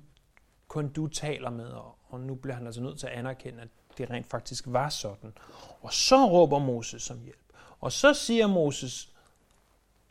kun 0.68 0.88
du 0.88 1.08
taler 1.08 1.50
med? 1.50 1.72
Og 2.10 2.20
nu 2.20 2.36
bliver 2.36 2.56
han 2.56 2.66
altså 2.66 2.82
nødt 2.82 3.00
til 3.00 3.08
at 3.08 3.14
anerkende, 3.14 3.62
at 3.62 3.70
det 3.98 4.10
rent 4.10 4.28
faktisk 4.28 4.64
var 4.68 4.90
sådan. 4.90 5.34
Og 5.82 5.94
så 5.94 6.26
råber 6.26 6.60
Moses 6.60 7.12
om 7.12 7.22
hjælp. 7.22 7.54
Og 7.80 7.92
så 7.92 8.14
siger 8.14 8.48
Moses, 8.48 9.14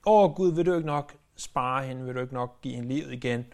åh 0.06 0.34
Gud, 0.34 0.52
vil 0.52 0.66
du 0.66 0.74
ikke 0.74 0.86
nok 0.86 1.16
spare 1.36 1.86
hende? 1.86 2.04
Vil 2.04 2.14
du 2.14 2.20
ikke 2.20 2.34
nok 2.34 2.60
give 2.62 2.74
hende 2.74 2.88
livet 2.88 3.12
igen? 3.12 3.46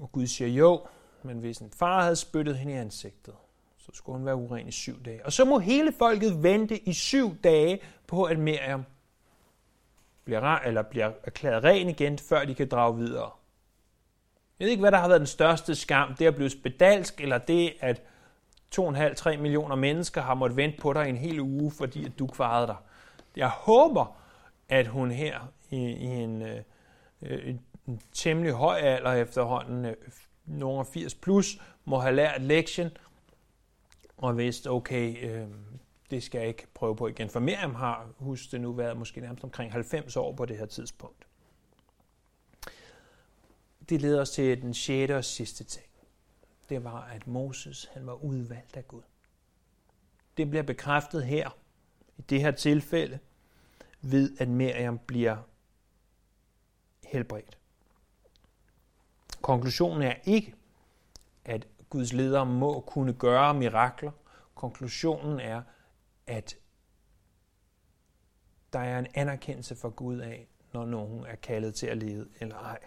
Og 0.00 0.12
Gud 0.12 0.26
siger 0.26 0.48
jo, 0.48 0.86
men 1.22 1.38
hvis 1.38 1.58
en 1.58 1.70
far 1.70 2.02
havde 2.02 2.16
spyttet 2.16 2.58
hende 2.58 2.72
i 2.72 2.76
ansigtet, 2.76 3.34
så 3.78 3.90
skulle 3.94 4.16
hun 4.16 4.26
være 4.26 4.36
uren 4.36 4.68
i 4.68 4.72
syv 4.72 5.02
dage. 5.04 5.26
Og 5.26 5.32
så 5.32 5.44
må 5.44 5.58
hele 5.58 5.92
folket 5.92 6.42
vente 6.42 6.88
i 6.88 6.92
syv 6.92 7.36
dage 7.44 7.80
på, 8.06 8.24
at 8.24 8.38
Miriam 8.38 8.84
bliver, 10.24 10.58
eller 10.58 10.82
bliver 10.82 11.12
erklæret 11.24 11.64
ren 11.64 11.88
igen, 11.88 12.18
før 12.18 12.44
de 12.44 12.54
kan 12.54 12.68
drage 12.68 12.96
videre. 12.96 13.30
Jeg 14.58 14.64
ved 14.64 14.70
ikke, 14.70 14.80
hvad 14.80 14.92
der 14.92 14.98
har 14.98 15.08
været 15.08 15.20
den 15.20 15.26
største 15.26 15.74
skam. 15.74 16.14
Det 16.14 16.26
at 16.26 16.34
blive 16.34 16.50
spedalsk, 16.50 17.20
eller 17.20 17.38
det, 17.38 17.72
at 17.80 18.02
2,5-3 18.74 19.36
millioner 19.36 19.76
mennesker 19.76 20.22
har 20.22 20.34
måttet 20.34 20.56
vente 20.56 20.80
på 20.80 20.92
dig 20.92 21.08
en 21.08 21.16
hel 21.16 21.40
uge, 21.40 21.70
fordi 21.70 22.04
at 22.04 22.18
du 22.18 22.26
kvarede 22.26 22.66
dig. 22.66 22.76
Jeg 23.36 23.48
håber, 23.48 24.16
at 24.68 24.86
hun 24.86 25.10
her 25.10 25.52
i, 25.70 25.76
i 25.76 26.04
en, 26.04 26.42
øh, 26.42 26.62
øh 27.22 27.54
en 27.86 28.00
temmelig 28.12 28.52
høj 28.52 28.78
alder 28.78 29.12
efterhånden, 29.12 29.84
øh, 29.84 29.96
nogle 30.44 30.84
80 30.84 31.14
plus, 31.14 31.58
må 31.84 31.98
have 31.98 32.14
lært 32.14 32.42
lektien, 32.42 32.90
og 34.16 34.38
vidst, 34.38 34.66
okay, 34.66 35.30
øh, 35.30 35.48
det 36.10 36.22
skal 36.22 36.38
jeg 36.38 36.48
ikke 36.48 36.66
prøve 36.74 36.96
på 36.96 37.08
igen. 37.08 37.30
For 37.30 37.40
Miriam 37.40 37.74
har, 37.74 38.08
husk 38.18 38.52
det 38.52 38.60
nu, 38.60 38.72
været 38.72 38.96
måske 38.96 39.20
nærmest 39.20 39.44
omkring 39.44 39.72
90 39.72 40.16
år 40.16 40.32
på 40.32 40.44
det 40.44 40.58
her 40.58 40.66
tidspunkt. 40.66 41.26
Det 43.88 44.00
leder 44.00 44.20
os 44.20 44.30
til 44.30 44.62
den 44.62 44.74
sjette 44.74 45.16
og 45.16 45.24
sidste 45.24 45.64
ting. 45.64 45.86
Det 46.68 46.84
var, 46.84 47.00
at 47.00 47.26
Moses 47.26 47.90
han 47.92 48.06
var 48.06 48.24
udvalgt 48.24 48.76
af 48.76 48.88
Gud. 48.88 49.02
Det 50.36 50.50
bliver 50.50 50.62
bekræftet 50.62 51.24
her, 51.24 51.50
i 52.18 52.22
det 52.22 52.40
her 52.40 52.50
tilfælde, 52.50 53.18
ved 54.00 54.36
at 54.40 54.48
Miriam 54.48 54.98
bliver 54.98 55.36
helbredt. 57.04 57.58
Konklusionen 59.42 60.02
er 60.02 60.14
ikke, 60.24 60.54
at 61.44 61.68
Guds 61.90 62.12
ledere 62.12 62.46
må 62.46 62.80
kunne 62.80 63.12
gøre 63.12 63.54
mirakler. 63.54 64.10
Konklusionen 64.54 65.40
er, 65.40 65.62
at 66.26 66.56
der 68.72 68.78
er 68.78 68.98
en 68.98 69.06
anerkendelse 69.14 69.76
for 69.76 69.90
Gud 69.90 70.18
af, 70.18 70.48
når 70.72 70.84
nogen 70.84 71.26
er 71.26 71.36
kaldet 71.36 71.74
til 71.74 71.86
at 71.86 71.96
lede 71.96 72.28
eller 72.40 72.56
ej. 72.56 72.78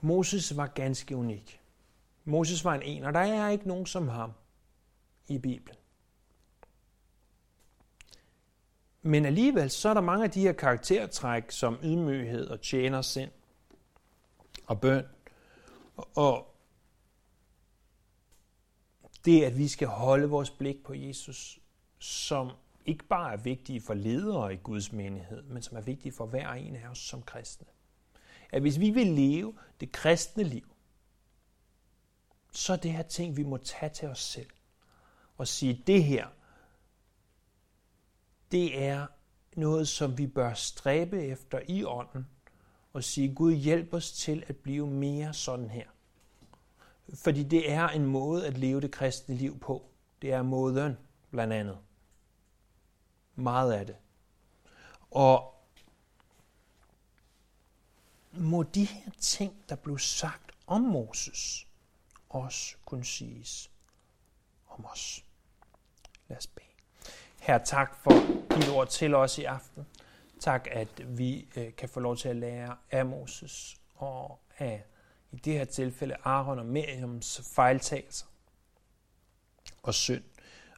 Moses 0.00 0.56
var 0.56 0.66
ganske 0.66 1.16
unik. 1.16 1.60
Moses 2.24 2.64
var 2.64 2.74
en 2.74 2.82
en, 2.82 3.04
og 3.04 3.14
der 3.14 3.20
er 3.20 3.48
ikke 3.48 3.68
nogen 3.68 3.86
som 3.86 4.08
ham 4.08 4.32
i 5.28 5.38
Bibelen. 5.38 5.76
Men 9.02 9.24
alligevel 9.26 9.70
så 9.70 9.88
er 9.88 9.94
der 9.94 10.00
mange 10.00 10.24
af 10.24 10.30
de 10.30 10.40
her 10.40 10.52
karaktertræk, 10.52 11.50
som 11.50 11.78
ydmyghed 11.82 12.46
og 12.46 12.60
tjener 12.60 13.02
sind 13.02 13.30
og 14.66 14.80
bøn. 14.80 15.04
Og 15.96 16.54
det, 19.24 19.44
at 19.44 19.58
vi 19.58 19.68
skal 19.68 19.88
holde 19.88 20.28
vores 20.28 20.50
blik 20.50 20.84
på 20.84 20.94
Jesus, 20.94 21.58
som 21.98 22.50
ikke 22.86 23.04
bare 23.04 23.32
er 23.32 23.36
vigtige 23.36 23.80
for 23.80 23.94
ledere 23.94 24.54
i 24.54 24.56
Guds 24.56 24.92
menighed, 24.92 25.42
men 25.42 25.62
som 25.62 25.76
er 25.76 25.80
vigtige 25.80 26.12
for 26.12 26.26
hver 26.26 26.50
en 26.52 26.76
af 26.76 26.88
os 26.88 26.98
som 26.98 27.22
kristne. 27.22 27.66
At 28.50 28.60
hvis 28.60 28.80
vi 28.80 28.90
vil 28.90 29.06
leve 29.06 29.54
det 29.80 29.92
kristne 29.92 30.42
liv, 30.42 30.74
så 32.52 32.72
er 32.72 32.76
det 32.76 32.92
her 32.92 33.02
ting, 33.02 33.36
vi 33.36 33.42
må 33.42 33.56
tage 33.56 33.90
til 33.90 34.08
os 34.08 34.22
selv 34.22 34.50
og 35.36 35.48
sige, 35.48 35.82
det 35.86 36.04
her, 36.04 36.26
det 38.52 38.82
er 38.82 39.06
noget, 39.56 39.88
som 39.88 40.18
vi 40.18 40.26
bør 40.26 40.54
stræbe 40.54 41.22
efter 41.24 41.60
i 41.68 41.84
ånden, 41.84 42.26
og 42.92 43.04
sige, 43.04 43.34
Gud 43.34 43.52
hjælp 43.52 43.94
os 43.94 44.12
til 44.12 44.44
at 44.46 44.56
blive 44.56 44.86
mere 44.86 45.34
sådan 45.34 45.70
her. 45.70 45.86
Fordi 47.14 47.42
det 47.42 47.70
er 47.70 47.88
en 47.88 48.06
måde 48.06 48.46
at 48.46 48.58
leve 48.58 48.80
det 48.80 48.90
kristne 48.90 49.34
liv 49.34 49.58
på. 49.58 49.88
Det 50.22 50.32
er 50.32 50.42
måden, 50.42 50.96
blandt 51.30 51.52
andet. 51.52 51.78
Meget 53.34 53.72
af 53.72 53.86
det. 53.86 53.96
Og 55.10 55.54
må 58.32 58.62
de 58.62 58.84
her 58.84 59.10
ting, 59.20 59.64
der 59.68 59.76
blev 59.76 59.98
sagt 59.98 60.52
om 60.66 60.80
Moses, 60.80 61.66
også 62.28 62.76
kunne 62.84 63.04
siges 63.04 63.70
om 64.68 64.84
os. 64.84 65.24
Lad 66.28 66.36
os 66.36 66.46
bede. 66.46 66.71
Her 67.42 67.58
tak 67.58 67.96
for 67.96 68.10
dit 68.56 68.68
ord 68.68 68.88
til 68.88 69.14
os 69.14 69.38
i 69.38 69.44
aften. 69.44 69.86
Tak, 70.40 70.68
at 70.70 71.18
vi 71.18 71.48
øh, 71.56 71.74
kan 71.76 71.88
få 71.88 72.00
lov 72.00 72.16
til 72.16 72.28
at 72.28 72.36
lære 72.36 72.76
af 72.90 73.06
Moses 73.06 73.80
og 73.94 74.38
af 74.58 74.84
i 75.32 75.36
det 75.36 75.52
her 75.52 75.64
tilfælde 75.64 76.16
Aaron 76.24 76.58
og 76.58 76.66
Miriams 76.66 77.50
fejltagelser 77.54 78.26
og 79.82 79.94
synd. 79.94 80.22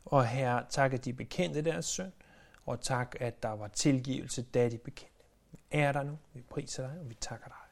Og 0.04 0.26
her 0.26 0.62
tak, 0.70 0.92
at 0.92 1.04
de 1.04 1.12
bekendte 1.12 1.62
deres 1.62 1.86
synd, 1.86 2.12
og 2.66 2.80
tak, 2.80 3.14
at 3.20 3.42
der 3.42 3.50
var 3.50 3.68
tilgivelse, 3.68 4.42
da 4.42 4.68
de 4.68 4.78
bekendte. 4.78 5.24
Vi 5.52 5.58
er 5.70 5.92
der 5.92 6.02
nu, 6.02 6.18
vi 6.32 6.42
priser 6.42 6.88
dig, 6.88 7.00
og 7.00 7.10
vi 7.10 7.14
takker 7.14 7.46
dig. 7.46 7.63